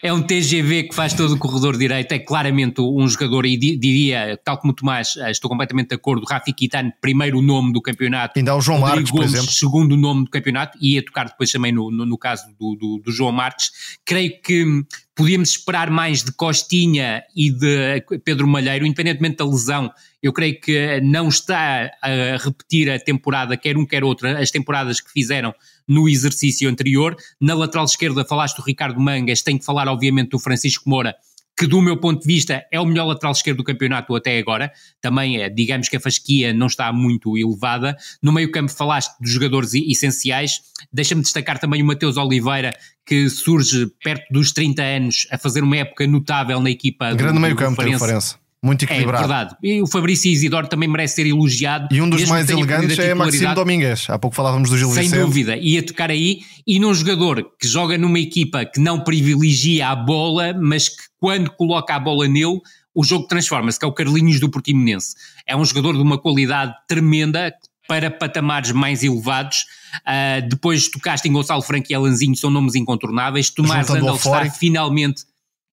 [0.03, 4.39] é um TGV que faz todo o corredor direito, é claramente um jogador, e diria,
[4.43, 8.37] tal como o Tomás, eh, estou completamente de acordo, Rafi Kitano, primeiro nome do campeonato.
[8.37, 9.53] Ainda há o João Marques, Gomes, por exemplo.
[9.53, 13.01] segundo nome do campeonato, e ia tocar depois também no, no, no caso do, do,
[13.03, 13.97] do, João Marques.
[14.03, 14.83] Creio que
[15.15, 19.91] podíamos esperar mais de Costinha e de Pedro Malheiro, independentemente da lesão,
[20.21, 24.99] eu creio que não está a repetir a temporada, quer um quer outra, as temporadas
[24.99, 25.53] que fizeram
[25.87, 27.15] no exercício anterior.
[27.39, 31.15] Na lateral esquerda falaste do Ricardo Mangas, tenho que falar obviamente do Francisco Moura,
[31.57, 34.71] que do meu ponto de vista é o melhor lateral esquerdo do campeonato até agora.
[35.01, 37.95] Também, é, digamos que a fasquia não está muito elevada.
[38.21, 40.61] No meio campo falaste dos jogadores essenciais.
[40.91, 42.71] Deixa-me destacar também o Mateus Oliveira,
[43.05, 47.39] que surge perto dos 30 anos a fazer uma época notável na equipa Grande do,
[47.39, 48.37] meio campo diferença.
[48.63, 49.23] Muito é equilibrado.
[49.23, 49.55] É verdade.
[49.61, 51.87] E o Fabrício Isidoro também merece ser elogiado.
[51.93, 54.09] E um dos mais elegantes é Maximo Domingues.
[54.09, 55.21] Há pouco falávamos do Gil Sem Vicente.
[55.21, 55.57] dúvida.
[55.57, 56.41] Ia tocar aí.
[56.65, 61.51] E num jogador que joga numa equipa que não privilegia a bola, mas que quando
[61.51, 62.59] coloca a bola nele,
[62.93, 65.15] o jogo transforma-se, que é o Carlinhos do Portimonense.
[65.45, 67.53] É um jogador de uma qualidade tremenda,
[67.87, 69.65] para patamares mais elevados.
[69.97, 73.49] Uh, depois tocaste em Gonçalo Franco e Alanzinho, são nomes incontornáveis.
[73.49, 75.23] Tomás Andal está finalmente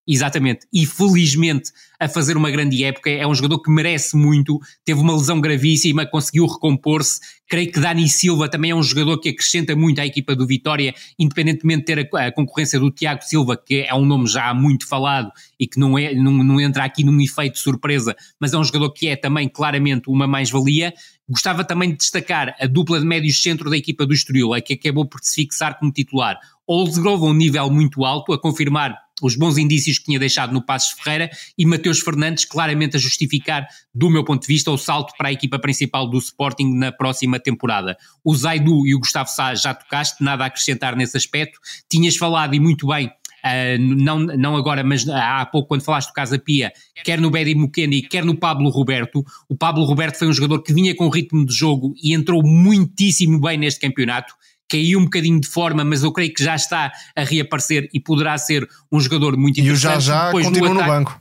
[0.07, 0.67] Exatamente.
[0.73, 1.71] E felizmente
[2.03, 3.09] a fazer uma grande época.
[3.09, 4.59] É um jogador que merece muito.
[4.85, 7.21] Teve uma lesão gravíssima, conseguiu recompor-se.
[7.49, 10.93] Creio que Dani Silva também é um jogador que acrescenta muito à equipa do Vitória,
[11.17, 14.89] independentemente de ter a, a concorrência do Tiago Silva, que é um nome já muito
[14.89, 15.31] falado
[15.61, 18.65] e que não, é, não, não entra aqui num efeito de surpresa, mas é um
[18.65, 20.93] jogador que é também claramente uma mais-valia.
[21.29, 25.07] Gostava também de destacar a dupla de médios centro da equipa do Estoril, que acabou
[25.07, 26.39] por se fixar como titular.
[26.67, 30.61] Oldsgrove a um nível muito alto, a confirmar os bons indícios que tinha deixado no
[30.61, 35.15] Passos Ferreira e Mateus Fernandes claramente a justificar, do meu ponto de vista, o salto
[35.17, 37.97] para a equipa principal do Sporting na próxima temporada.
[38.25, 41.59] O Zaidu e o Gustavo Sá já tocaste, nada a acrescentar nesse aspecto.
[41.89, 43.11] Tinhas falado e muito bem
[43.45, 46.73] Uh, não, não agora, mas há pouco, quando falaste do Casa Pia,
[47.05, 49.25] quer no Bedi Mukeni, quer no Pablo Roberto.
[49.49, 53.41] O Pablo Roberto foi um jogador que vinha com ritmo de jogo e entrou muitíssimo
[53.41, 54.33] bem neste campeonato
[54.73, 58.37] caiu um bocadinho de forma, mas eu creio que já está a reaparecer e poderá
[58.39, 59.93] ser um jogador muito interessante.
[59.95, 61.21] E o já já continua no, no banco.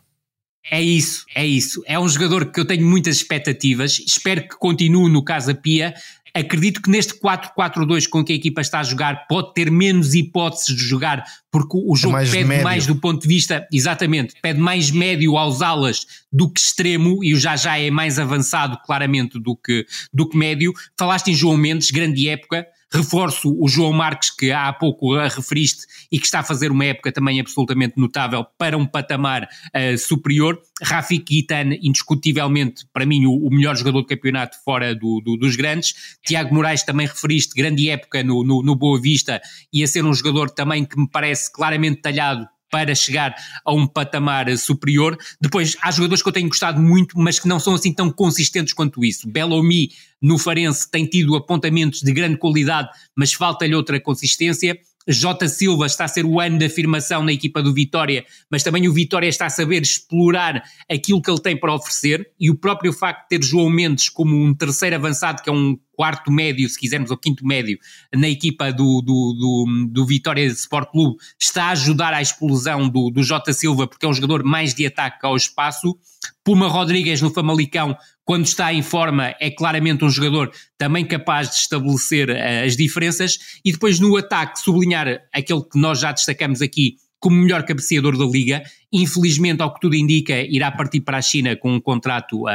[0.69, 1.83] É isso, é isso.
[1.85, 3.99] É um jogador que eu tenho muitas expectativas.
[3.99, 5.93] Espero que continue no Casa Pia.
[6.33, 10.73] Acredito que neste 4-4-2 com que a equipa está a jogar pode ter menos hipóteses
[10.73, 12.63] de jogar, porque o jogo é pede médio.
[12.63, 17.33] mais do ponto de vista, exatamente, pede mais médio aos alas do que extremo, e
[17.33, 20.71] o já já é mais avançado claramente do que, do que médio.
[20.97, 22.65] Falaste em João Mendes, grande época.
[22.93, 26.85] Reforço o João Marques, que há pouco a referiste e que está a fazer uma
[26.85, 30.59] época também absolutamente notável para um patamar uh, superior.
[30.81, 35.55] Rafik Guitan, indiscutivelmente, para mim, o, o, melhor jogador do campeonato fora do, do, dos
[35.55, 36.17] grandes.
[36.25, 40.13] Tiago Moraes também referiste, grande época no, no, no Boa Vista e a ser um
[40.13, 45.17] jogador também que me parece claramente talhado para chegar a um patamar superior.
[45.39, 48.73] Depois, há jogadores que eu tenho gostado muito, mas que não são assim tão consistentes
[48.73, 49.27] quanto isso.
[49.27, 49.91] Bellomi,
[50.21, 54.79] no Farense, tem tido apontamentos de grande qualidade, mas falta-lhe outra consistência.
[55.07, 55.47] J.
[55.47, 58.93] Silva está a ser o ano de afirmação na equipa do Vitória, mas também o
[58.93, 63.23] Vitória está a saber explorar aquilo que ele tem para oferecer e o próprio facto
[63.23, 67.11] de ter João Mendes como um terceiro avançado, que é um quarto médio, se quisermos,
[67.11, 67.77] ou quinto médio,
[68.11, 73.11] na equipa do, do, do, do Vitória Sport Clube, está a ajudar à explosão do,
[73.11, 75.95] do Jota Silva, porque é um jogador mais de ataque ao espaço.
[76.43, 77.95] Puma Rodrigues no Famalicão,
[78.25, 83.37] quando está em forma, é claramente um jogador também capaz de estabelecer uh, as diferenças.
[83.63, 88.25] E depois no ataque, sublinhar aquele que nós já destacamos aqui, como melhor cabeceador da
[88.25, 88.63] liga.
[88.93, 92.49] Infelizmente, ao que tudo indica, irá partir para a China com um contrato uh,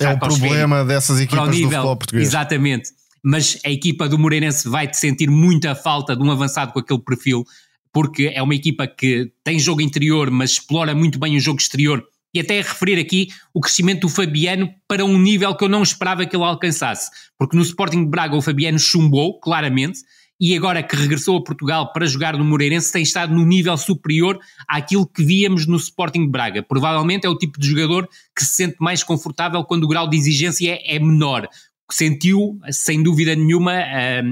[0.00, 2.26] É o problema dessas equipas nível, do futebol português.
[2.26, 2.90] Exatamente.
[3.22, 7.00] Mas a equipa do Moreirense vai te sentir muita falta de um avançado com aquele
[7.00, 7.44] perfil,
[7.92, 12.04] porque é uma equipa que tem jogo interior, mas explora muito bem o jogo exterior.
[12.34, 16.26] E até referir aqui o crescimento do Fabiano para um nível que eu não esperava
[16.26, 17.10] que ele alcançasse.
[17.38, 20.00] Porque no Sporting de Braga o Fabiano chumbou, claramente,
[20.38, 24.38] e agora que regressou a Portugal para jogar no Moreirense, tem estado no nível superior
[24.68, 26.62] àquilo que víamos no Sporting de Braga.
[26.62, 30.16] Provavelmente é o tipo de jogador que se sente mais confortável quando o grau de
[30.16, 31.48] exigência é menor
[31.90, 33.74] sentiu, sem dúvida nenhuma,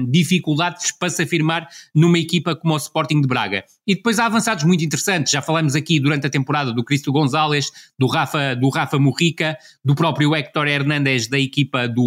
[0.09, 3.63] dificuldades para se afirmar numa equipa como o Sporting de Braga.
[3.87, 7.71] E depois há avançados muito interessantes, já falamos aqui durante a temporada do Cristo Gonzalez,
[7.97, 12.05] do Rafa, do Rafa Murrica, do próprio Héctor Hernandes da equipa do,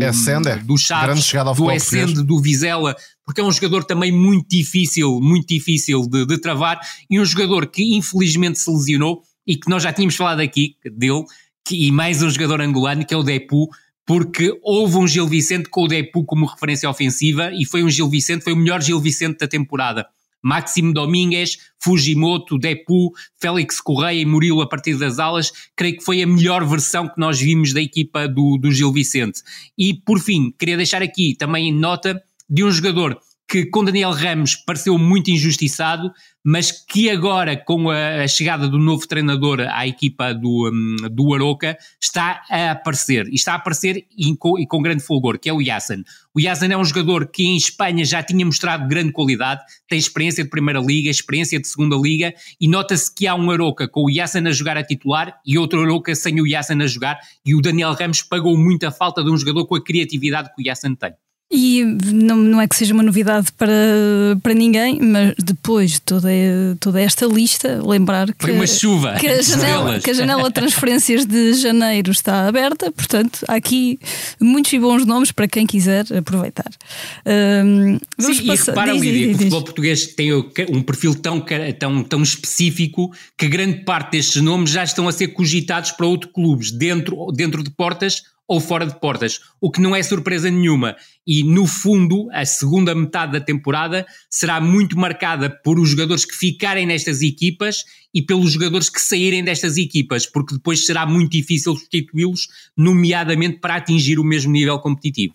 [0.65, 1.09] do Chaves,
[1.57, 2.95] do Essende, do Vizela,
[3.25, 6.81] porque é um jogador também muito difícil, muito difícil de, de travar,
[7.11, 11.25] e um jogador que infelizmente se lesionou, e que nós já tínhamos falado aqui dele,
[11.65, 13.69] que, e mais um jogador angolano, que é o Depu,
[14.09, 18.09] porque houve um Gil Vicente com o Depu como referência ofensiva e foi um Gil
[18.09, 20.07] Vicente, foi o melhor Gil Vicente da temporada.
[20.43, 26.23] Máximo Domingues, Fujimoto, Depu, Félix Correia e Murilo a partir das alas, creio que foi
[26.23, 29.43] a melhor versão que nós vimos da equipa do, do Gil Vicente.
[29.77, 34.55] E por fim, queria deixar aqui também nota de um jogador que com Daniel Ramos
[34.55, 36.13] pareceu muito injustiçado,
[36.45, 41.35] mas que agora, com a, a chegada do novo treinador à equipa do, um, do
[41.35, 43.27] Aroca, está a aparecer.
[43.29, 46.05] E está a aparecer e com, e com grande fulgor, que é o Yassin.
[46.35, 50.45] O Yassin é um jogador que em Espanha já tinha mostrado grande qualidade, tem experiência
[50.45, 54.11] de Primeira Liga, experiência de Segunda Liga, e nota-se que há um Aroca com o
[54.11, 57.63] Yassin a jogar a titular e outro Aroca sem o Yassin a jogar, e o
[57.63, 61.15] Daniel Ramos pagou muita falta de um jogador com a criatividade que o Yassin tem.
[61.51, 63.73] E não, não é que seja uma novidade para,
[64.43, 66.29] para ninguém, mas depois de toda,
[66.79, 70.53] toda esta lista, lembrar que, Foi uma chuva que, a janela, que a janela de
[70.53, 73.99] transferências de janeiro está aberta, portanto, há aqui
[74.39, 76.71] muitos e bons nomes para quem quiser aproveitar.
[77.25, 78.53] Um, Sim, passar...
[78.53, 81.43] e repara, diz, Lídia, que o futebol português tem um perfil tão,
[81.79, 86.31] tão, tão específico que grande parte destes nomes já estão a ser cogitados para outros
[86.31, 90.97] clubes, dentro, dentro de portas ou fora de portas, o que não é surpresa nenhuma.
[91.27, 96.35] E no fundo, a segunda metade da temporada será muito marcada por os jogadores que
[96.35, 97.85] ficarem nestas equipas
[98.15, 103.77] e pelos jogadores que saírem destas equipas, porque depois será muito difícil substituí-los, nomeadamente para
[103.77, 105.35] atingir o mesmo nível competitivo.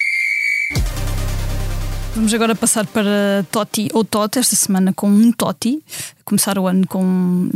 [2.15, 5.83] Vamos agora passar para Totti ou Totti, esta semana com um Totti,
[6.23, 7.49] começar o ano com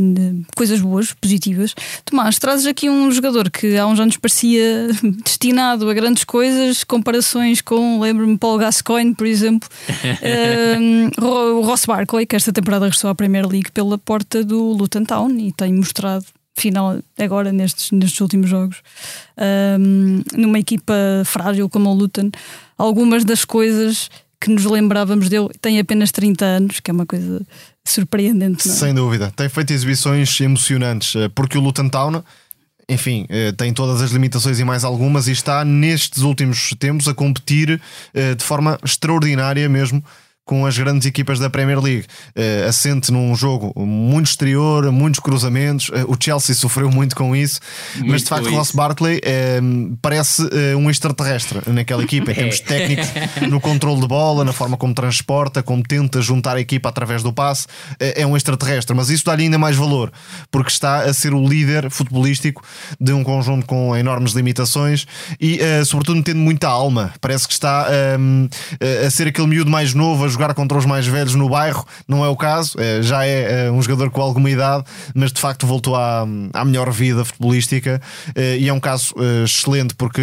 [0.56, 1.76] coisas boas, positivas.
[2.04, 4.88] Tomás, trazes aqui um jogador que há uns anos parecia
[5.24, 9.70] destinado a grandes coisas, comparações com, lembro-me, Paul Gascoigne, por exemplo,
[11.22, 15.06] um, o Ross Barkley, que esta temporada regressou à Premier League pela porta do Luton
[15.06, 18.82] Town e tem mostrado final agora nestes, nestes últimos jogos.
[19.80, 20.96] Um, numa equipa
[21.26, 22.32] frágil como o Luton
[22.76, 24.10] algumas das coisas
[24.40, 27.42] que nos lembrávamos dele tem apenas 30 anos, que é uma coisa
[27.86, 28.68] surpreendente.
[28.68, 28.72] É?
[28.72, 32.24] Sem dúvida, tem feito exibições emocionantes, eh, porque o Luton Town.
[32.90, 37.14] Enfim, eh, tem todas as limitações e mais algumas, e está nestes últimos tempos a
[37.14, 37.82] competir
[38.14, 40.02] eh, de forma extraordinária mesmo
[40.48, 42.06] com as grandes equipas da Premier League.
[42.30, 45.90] Uh, assente num jogo muito exterior, muitos cruzamentos.
[45.90, 47.60] Uh, o Chelsea sofreu muito com isso,
[47.98, 53.08] muito mas de facto, Ross Barkley uh, parece um extraterrestre naquela equipa, em termos técnicos,
[53.50, 57.34] no controle de bola, na forma como transporta, como tenta juntar a equipa através do
[57.34, 57.68] passe.
[58.00, 60.12] é um extraterrestre, mas isso dá-lhe ainda mais valor,
[60.50, 62.64] porque está a ser o líder futebolístico
[63.00, 65.06] de um conjunto com enormes limitações
[65.42, 67.14] e, sobretudo, metendo muita alma.
[67.20, 67.88] Parece que está
[69.06, 72.24] a ser aquele miúdo mais novo, a jogar contra os mais velhos no bairro, não
[72.24, 74.84] é o caso, é, já é, é um jogador com alguma idade,
[75.14, 78.00] mas de facto voltou à, à melhor vida futebolística
[78.36, 80.22] é, e é um caso excelente porque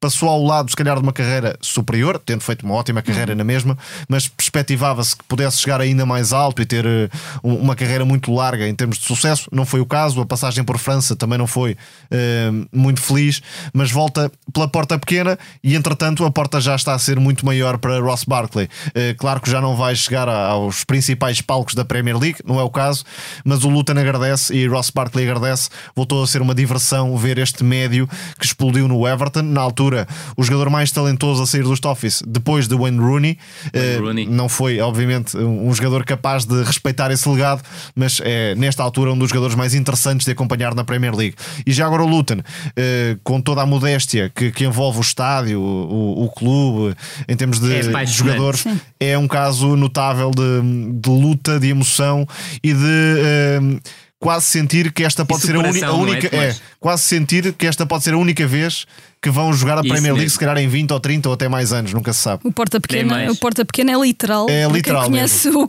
[0.00, 3.44] passou ao lado, se calhar, de uma carreira superior, tendo feito uma ótima carreira na
[3.44, 3.76] mesma,
[4.08, 7.08] mas perspectivava-se que pudesse chegar ainda mais alto e ter uh,
[7.42, 9.48] uma carreira muito larga em termos de sucesso.
[9.52, 13.42] Não foi o caso, a passagem por França também não foi uh, muito feliz,
[13.74, 17.76] mas volta pela porta pequena e, entretanto, a porta já está a ser muito maior
[17.76, 18.68] para Ross Barkley.
[18.88, 22.62] Uh, claro que já não vai chegar aos principais palcos da Premier League, não é
[22.62, 23.04] o caso,
[23.44, 25.68] mas o Luton agradece e Ross Barkley agradece.
[25.94, 30.06] Voltou a ser uma diversão ver este médio que explodiu no Everton na altura altura
[30.36, 33.38] o jogador mais talentoso a sair dos Toffees depois de Wayne Rooney.
[33.74, 34.26] Wayne uh, Rooney.
[34.26, 37.62] Não foi, obviamente, um jogador capaz de respeitar esse legado,
[37.94, 41.34] mas é nesta altura um dos jogadores mais interessantes de acompanhar na Premier League.
[41.66, 45.60] E já agora o Luton, uh, com toda a modéstia que, que envolve o estádio,
[45.60, 46.94] o, o clube,
[47.28, 48.64] em termos de, é de jogadores,
[48.98, 52.26] é um caso notável de, de, luta, de emoção
[52.62, 53.80] e de.
[54.20, 57.86] Quase sentir que esta pode ser a, a única é, é, quase sentir que esta
[57.86, 58.86] pode ser a única vez
[59.22, 61.72] que vão jogar a Premier League, se calhar em 20 ou 30 ou até mais
[61.72, 62.42] anos, nunca se sabe.
[62.44, 64.48] O Porta Pequena, o Porta Pequena é literal.
[64.48, 65.02] É literal.
[65.02, 65.68] Quem conhece o, o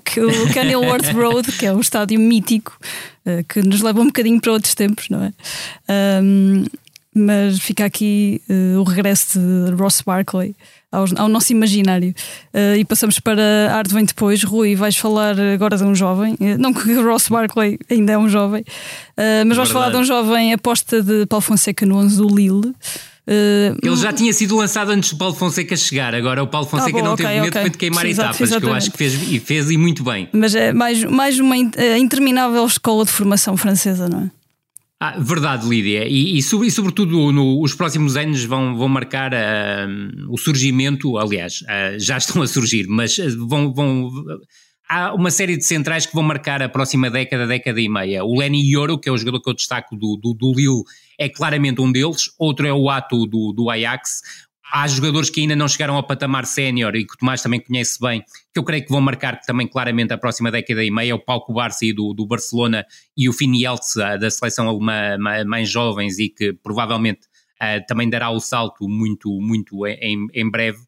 [0.54, 2.78] Kenilworth Road, que é o estádio mítico,
[3.26, 5.34] eh, que nos leva um bocadinho para outros tempos, não é?
[6.22, 6.66] Um,
[7.14, 10.56] mas fica aqui uh, o regresso de Ross Barkley
[10.92, 12.14] ao, ao nosso imaginário.
[12.54, 14.44] Uh, e passamos para Arte Vem Depois.
[14.44, 16.34] Rui, vais falar agora de um jovem.
[16.36, 18.64] Uh, não que Ross Barkley ainda é um jovem,
[19.46, 22.74] mas vais falar de um jovem aposta de Paulo Fonseca no 11 do Lille.
[23.28, 26.98] Ele já tinha sido lançado antes do Paulo Fonseca chegar, agora o Paulo ah, Fonseca
[26.98, 27.70] ah, bom, não okay, teve medo okay.
[27.70, 28.66] de queimar Exato, etapas, exatamente.
[28.66, 30.28] que eu acho que fez e fez e muito bem.
[30.34, 34.41] Mas é mais, mais uma interminável escola de formação francesa, não é?
[35.04, 36.08] Ah, verdade, Lídia.
[36.08, 41.62] E, e, e sobretudo no, os próximos anos vão, vão marcar uh, o surgimento, aliás,
[41.64, 44.12] uh, já estão a surgir, mas ah, vão, vão.
[44.88, 48.24] Há uma série de centrais que vão marcar a próxima década, década e meia.
[48.24, 50.84] O Lenny Yoro, que é o jogador que eu destaco do, do, do Lille,
[51.18, 52.30] é claramente um deles.
[52.38, 54.22] Outro é o Ato do, do Ajax
[54.72, 58.00] há jogadores que ainda não chegaram ao patamar sénior e que o Tomás também conhece
[58.00, 61.20] bem, que eu creio que vão marcar também claramente a próxima década e meia, o
[61.20, 62.86] Paulo Barça do, do Barcelona
[63.18, 67.22] e o Fini Eltz da seleção alemã mais jovens e que provavelmente
[67.62, 70.80] uh, também dará o salto muito, muito em, em breve.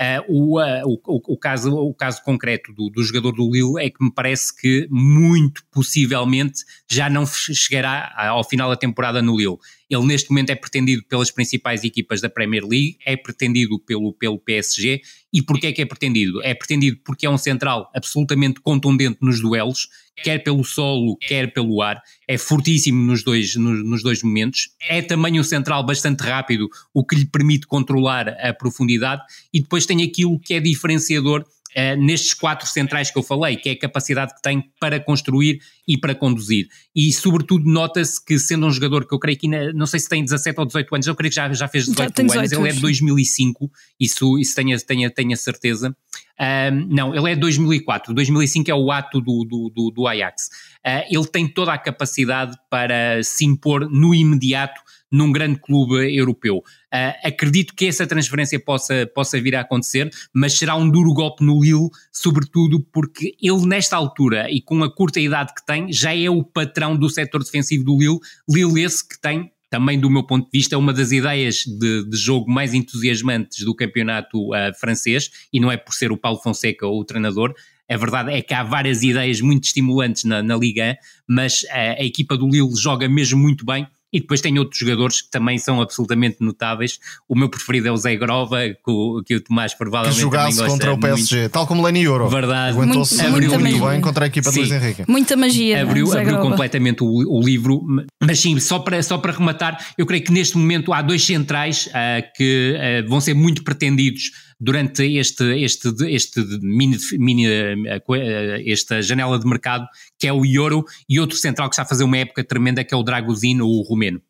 [0.00, 3.90] Uh, o, uh, o, o, caso, o caso concreto do, do, jogador do Lille é
[3.90, 9.58] que me parece que muito possivelmente já não chegará ao final da temporada no Lille.
[9.94, 14.38] Ele neste momento é pretendido pelas principais equipas da Premier League, é pretendido pelo, pelo
[14.38, 15.02] PSG.
[15.30, 16.42] E porquê é que é pretendido?
[16.42, 19.88] É pretendido porque é um central absolutamente contundente nos duelos,
[20.22, 25.02] quer pelo solo, quer pelo ar, é fortíssimo nos dois, nos, nos dois momentos, é
[25.02, 29.22] também um central bastante rápido, o que lhe permite controlar a profundidade,
[29.52, 31.44] e depois tem aquilo que é diferenciador
[31.76, 35.60] Uh, nestes quatro centrais que eu falei, que é a capacidade que tem para construir
[35.86, 36.68] e para conduzir.
[36.94, 40.08] E sobretudo nota-se que sendo um jogador que eu creio que ainda, não sei se
[40.08, 42.52] tem 17 ou 18 anos, eu creio que já, já fez 18, já 18 anos,
[42.52, 45.96] ele é de 2005, isso, isso tenho, tenho, tenho a certeza.
[46.38, 50.48] Um, não, ele é de 2004, 2005 é o ato do, do, do, do Ajax.
[50.86, 54.80] Uh, ele tem toda a capacidade para se impor no imediato
[55.12, 56.56] num grande clube europeu.
[56.56, 61.44] Uh, acredito que essa transferência possa, possa vir a acontecer, mas será um duro golpe
[61.44, 66.16] no Lille, sobretudo porque ele, nesta altura e com a curta idade que tem, já
[66.16, 68.18] é o patrão do setor defensivo do Lille.
[68.48, 72.04] Lille, esse que tem também do meu ponto de vista, é uma das ideias de,
[72.06, 76.38] de jogo mais entusiasmantes do campeonato uh, francês, e não é por ser o Paulo
[76.42, 77.54] Fonseca o treinador,
[77.88, 80.96] a verdade é que há várias ideias muito estimulantes na, na Liga,
[81.26, 85.22] mas a, a equipa do Lille joga mesmo muito bem e depois tem outros jogadores
[85.22, 86.98] que também são absolutamente notáveis.
[87.28, 90.64] O meu preferido é o Zé Grova, que o, que o Tomás provavelmente que jogasse
[90.64, 91.52] contra o PSG, muito.
[91.52, 92.28] tal como Lenny Euro.
[92.28, 92.76] Verdade.
[92.76, 94.60] Aguentou-se muito, muito bem contra a equipa sim.
[94.60, 95.04] Luís Henrique.
[95.08, 95.82] Muita magia.
[95.82, 97.82] Abriu, abriu completamente o, o, livro.
[98.22, 101.86] Mas sim, só para, só para rematar, eu creio que neste momento há dois centrais
[101.86, 104.30] uh, que uh, vão ser muito pretendidos
[104.62, 110.84] durante este, este, este mini, mini, eh, esta janela de mercado, que é o Euro,
[111.08, 113.82] e outro central que está a fazer uma época tremenda, que é o Dragosino, o
[113.82, 114.20] romeno.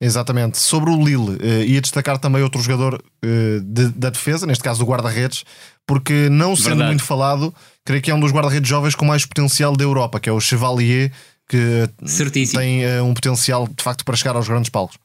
[0.00, 0.58] Exatamente.
[0.58, 4.82] Sobre o Lille, uh, ia destacar também outro jogador uh, de, da defesa, neste caso
[4.82, 5.44] o guarda-redes,
[5.86, 6.88] porque não sendo Verdade.
[6.90, 7.54] muito falado,
[7.84, 10.40] creio que é um dos guarda-redes jovens com mais potencial da Europa, que é o
[10.40, 11.12] Chevalier,
[11.48, 12.60] que Certíssimo.
[12.60, 14.98] tem uh, um potencial de facto para chegar aos grandes palcos.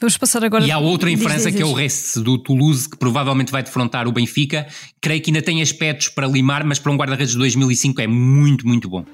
[0.00, 0.64] Vamos passar agora.
[0.64, 3.50] E há outro em diz, França diz, que é o Rest do Toulouse, que provavelmente
[3.50, 4.66] vai defrontar o Benfica.
[5.00, 8.66] Creio que ainda tem aspectos para limar, mas para um guarda-redes de 2005 é muito,
[8.66, 9.04] muito bom.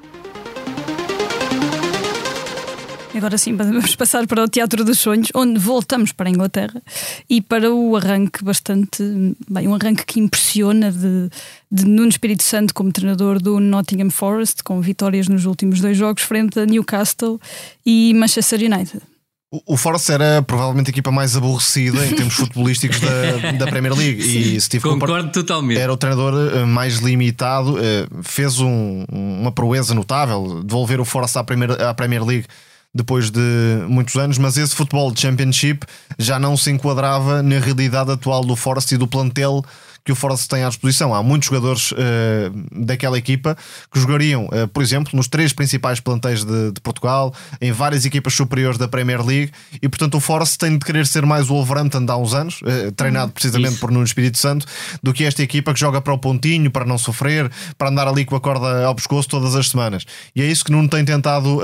[3.17, 6.83] Agora sim, vamos passar para o Teatro dos Sonhos, onde voltamos para a Inglaterra
[7.31, 9.03] e para o arranque bastante.
[9.49, 11.31] Bem, um arranque que impressiona de,
[11.71, 16.23] de Nuno Espírito Santo como treinador do Nottingham Forest, com vitórias nos últimos dois jogos
[16.23, 17.41] frente a Newcastle
[17.87, 19.14] e Manchester United.
[19.67, 24.23] O Forest era provavelmente a equipa mais aborrecida em termos futebolísticos da, da Premier League
[24.23, 25.79] Sim, e Steve concordo Cooper totalmente.
[25.79, 31.39] era o treinador eh, mais limitado, eh, fez um, uma proeza notável, devolver o Forest
[31.39, 32.47] à Premier, à Premier League
[32.95, 33.41] depois de
[33.89, 35.85] muitos anos, mas esse futebol de Championship
[36.19, 39.65] já não se enquadrava na realidade atual do Forest e do plantel
[40.05, 41.15] que o Forest tem à disposição.
[41.15, 41.97] Há muitos jogadores uh,
[42.71, 43.57] daquela equipa
[43.91, 48.35] que jogariam, uh, por exemplo, nos três principais plantéis de, de, Portugal, em várias equipas
[48.35, 49.51] superiores da Premier League,
[49.81, 52.61] e portanto o Forest tem de querer ser mais o Wolverhampton de há uns anos,
[52.63, 53.81] uh, treinado precisamente Isso.
[53.81, 54.67] por Nuno Espírito Santo,
[55.03, 58.27] do que esta equipa que joga para o pontinho, para não sofrer, para andar ali
[58.27, 60.05] com a corda ao pescoço todas as semanas.
[60.37, 61.61] E é isso que Nuno tem tentado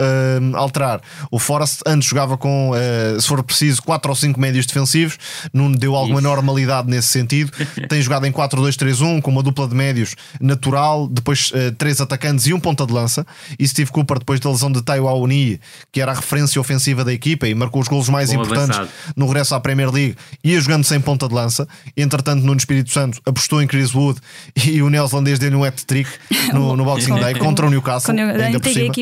[0.55, 1.01] alterar.
[1.31, 2.73] O Forest antes jogava com,
[3.19, 5.19] se for preciso, quatro ou cinco médios defensivos,
[5.53, 6.29] Nuno deu alguma Isso.
[6.29, 7.53] normalidade nesse sentido,
[7.89, 12.47] tem jogado em em 4-2-3-1, com uma dupla de médios natural, depois uh, três atacantes
[12.47, 13.27] e um ponta de lança.
[13.59, 15.61] E Steve Cooper, depois da lesão de Taiwa Uni,
[15.93, 18.91] que era a referência ofensiva da equipa e marcou os golos mais Bom importantes avançado.
[19.17, 21.67] no regresso à Premier League, ia jogando sem ponta de lança.
[21.97, 24.21] Entretanto, no Espírito Santo apostou em Chris Wood
[24.65, 26.09] e o neozelandês deu-lhe um hat-trick
[26.53, 28.93] no, no Boxing Day contra o Newcastle, ainda por cima,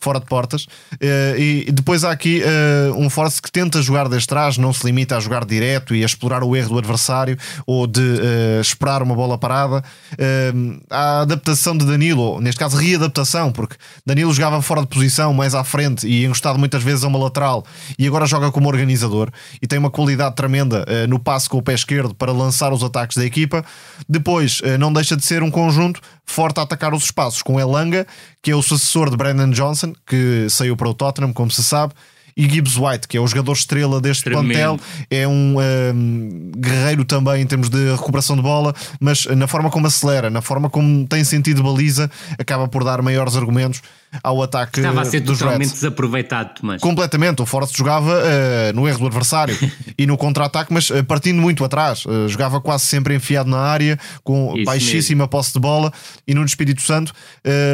[0.00, 0.64] fora de portas.
[0.94, 4.84] Uh, e depois há aqui uh, um Force que tenta jogar desde trás, não se
[4.86, 7.36] limita a jogar direto e a explorar o erro do adversário
[7.66, 9.82] ou de uh, esperar uma bola parada.
[10.12, 13.76] Uh, a adaptação de Danilo, neste caso readaptação, porque
[14.06, 17.64] Danilo jogava fora de posição, mais à frente e encostado muitas vezes a uma lateral
[17.98, 21.62] e agora joga como organizador e tem uma qualidade tremenda uh, no passe com o
[21.62, 23.64] pé esquerdo para lançar os ataques da equipa.
[24.08, 28.06] Depois, uh, não deixa de ser um conjunto forte a atacar os espaços, com Elanga,
[28.42, 31.94] que é o sucessor de Brandon Johnson, que saiu para o Tottenham, como se sabe
[32.38, 34.46] e Gibbs White, que é o jogador estrela deste Tremendo.
[34.46, 34.80] plantel,
[35.10, 39.88] é um, um, guerreiro também em termos de recuperação de bola, mas na forma como
[39.88, 42.08] acelera, na forma como tem sentido baliza,
[42.38, 43.82] acaba por dar maiores argumentos
[44.22, 45.72] ao ataque Estava a ser totalmente Reds.
[45.72, 46.80] desaproveitado, Tomás.
[46.80, 47.42] Completamente.
[47.42, 49.56] O Forest jogava uh, no erro do adversário
[49.96, 52.04] e no contra-ataque, mas uh, partindo muito atrás.
[52.04, 55.28] Uh, jogava quase sempre enfiado na área, com Isso baixíssima mesmo.
[55.28, 55.92] posse de bola.
[56.26, 57.12] E no Espírito Santo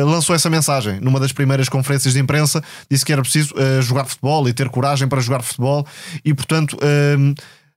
[0.06, 2.62] lançou essa mensagem numa das primeiras conferências de imprensa.
[2.90, 5.86] Disse que era preciso jogar futebol e ter coragem para jogar futebol.
[6.24, 6.76] E portanto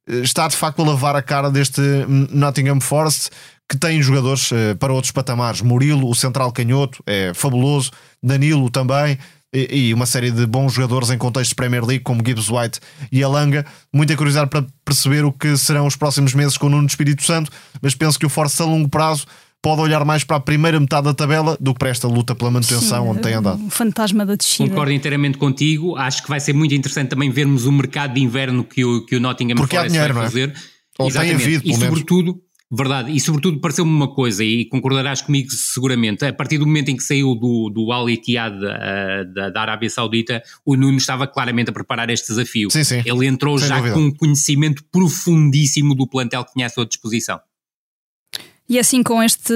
[0.08, 3.30] está de facto a lavar a cara deste Nottingham Forest
[3.70, 5.62] que tem jogadores uh, para outros patamares.
[5.62, 7.92] Murilo, o central canhoto, é fabuloso.
[8.24, 9.18] Danilo também.
[9.54, 12.80] E, e, uma série de bons jogadores em contexto de Premier League, como Gibbs White
[13.12, 13.66] e Alanga.
[13.94, 17.50] Muita curiosidade para perceber o que serão os próximos meses com o Nuno Espírito Santo,
[17.82, 19.26] mas penso que o Força a longo prazo
[19.62, 22.52] pode olhar mais para a primeira metade da tabela do que para esta luta pela
[22.52, 23.66] manutenção Sim, onde tem andado.
[23.66, 24.70] O fantasma da descida.
[24.70, 25.96] Concordo inteiramente contigo.
[25.96, 29.16] Acho que vai ser muito interessante também vermos o mercado de inverno que o, que
[29.16, 30.50] o Nottingham Porque Forest dinheiro, vai fazer.
[30.50, 30.54] É?
[31.00, 31.44] Ou Exatamente.
[31.44, 36.58] Havido, e sobretudo, Verdade, e sobretudo pareceu-me uma coisa, e concordarás comigo seguramente, a partir
[36.58, 40.76] do momento em que saiu do, do Al Ittihad uh, da, da, Arábia Saudita, o
[40.76, 42.70] Nuno estava claramente a preparar este desafio.
[42.70, 43.02] Sim, sim.
[43.06, 43.96] Ele entrou Sem já dúvida.
[43.96, 47.40] com um conhecimento profundíssimo do plantel que tinha à sua disposição.
[48.70, 49.54] E assim, com este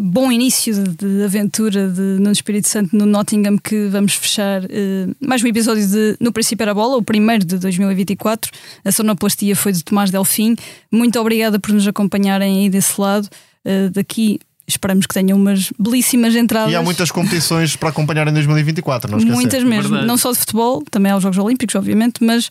[0.00, 5.40] bom início de aventura de Nuno Espírito Santo no Nottingham, que vamos fechar uh, mais
[5.44, 8.50] um episódio de No Princípio era a Bola, o primeiro de 2024.
[8.84, 10.56] A sonoplastia foi de Tomás Delfim.
[10.90, 13.28] Muito obrigada por nos acompanharem aí desse lado.
[13.64, 16.72] Uh, daqui esperamos que tenham umas belíssimas entradas.
[16.72, 19.34] E há muitas competições para acompanhar em 2024, não esquecer.
[19.34, 20.06] Muitas mesmo, Verdade.
[20.06, 22.50] não só de futebol, também há os Jogos Olímpicos, obviamente, mas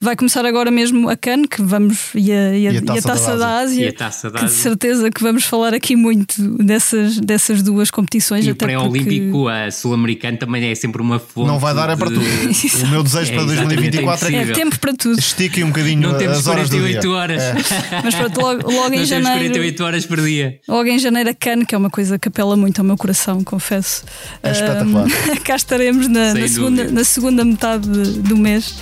[0.00, 2.94] vai começar agora mesmo a CAN, que vamos, e a, e a, E a Taça
[2.94, 3.84] e a taça da da Ásia.
[3.84, 4.62] E a Taça da que de Ásia.
[4.62, 8.46] certeza que vamos falar aqui muito dessas, dessas duas competições.
[8.46, 11.46] E o pré-olímpico, a sul-americano, também é sempre uma fonte.
[11.46, 12.26] Não vai dar é para de- tudo.
[12.86, 14.54] O meu desejo É, para exatamente, 2024 é porque é impossível.
[14.64, 15.18] tempo para tudo.
[15.18, 17.10] estique um bocadinho Não temos as horas do 48 dia.
[17.10, 17.42] horas.
[18.04, 19.38] Mas pronto, logo, logo em janeiro.
[19.38, 20.60] 48 horas por dia.
[20.68, 23.42] Logo em janeiro a CAN, que é uma coisa que apela muito ao meu coração,
[23.42, 24.04] confesso.
[24.42, 25.06] É espetacular.
[25.44, 28.74] Cá estaremos na, na segunda, na segunda metade do mês.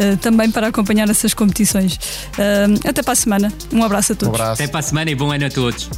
[0.00, 1.98] Ah, também para acompanhar essas competições.
[2.38, 3.52] Ahm, até para a semana.
[3.72, 4.34] Um abraço a Um todos.
[4.40, 4.62] abraço.
[4.62, 5.88] Até para a semana e bom ano a todos.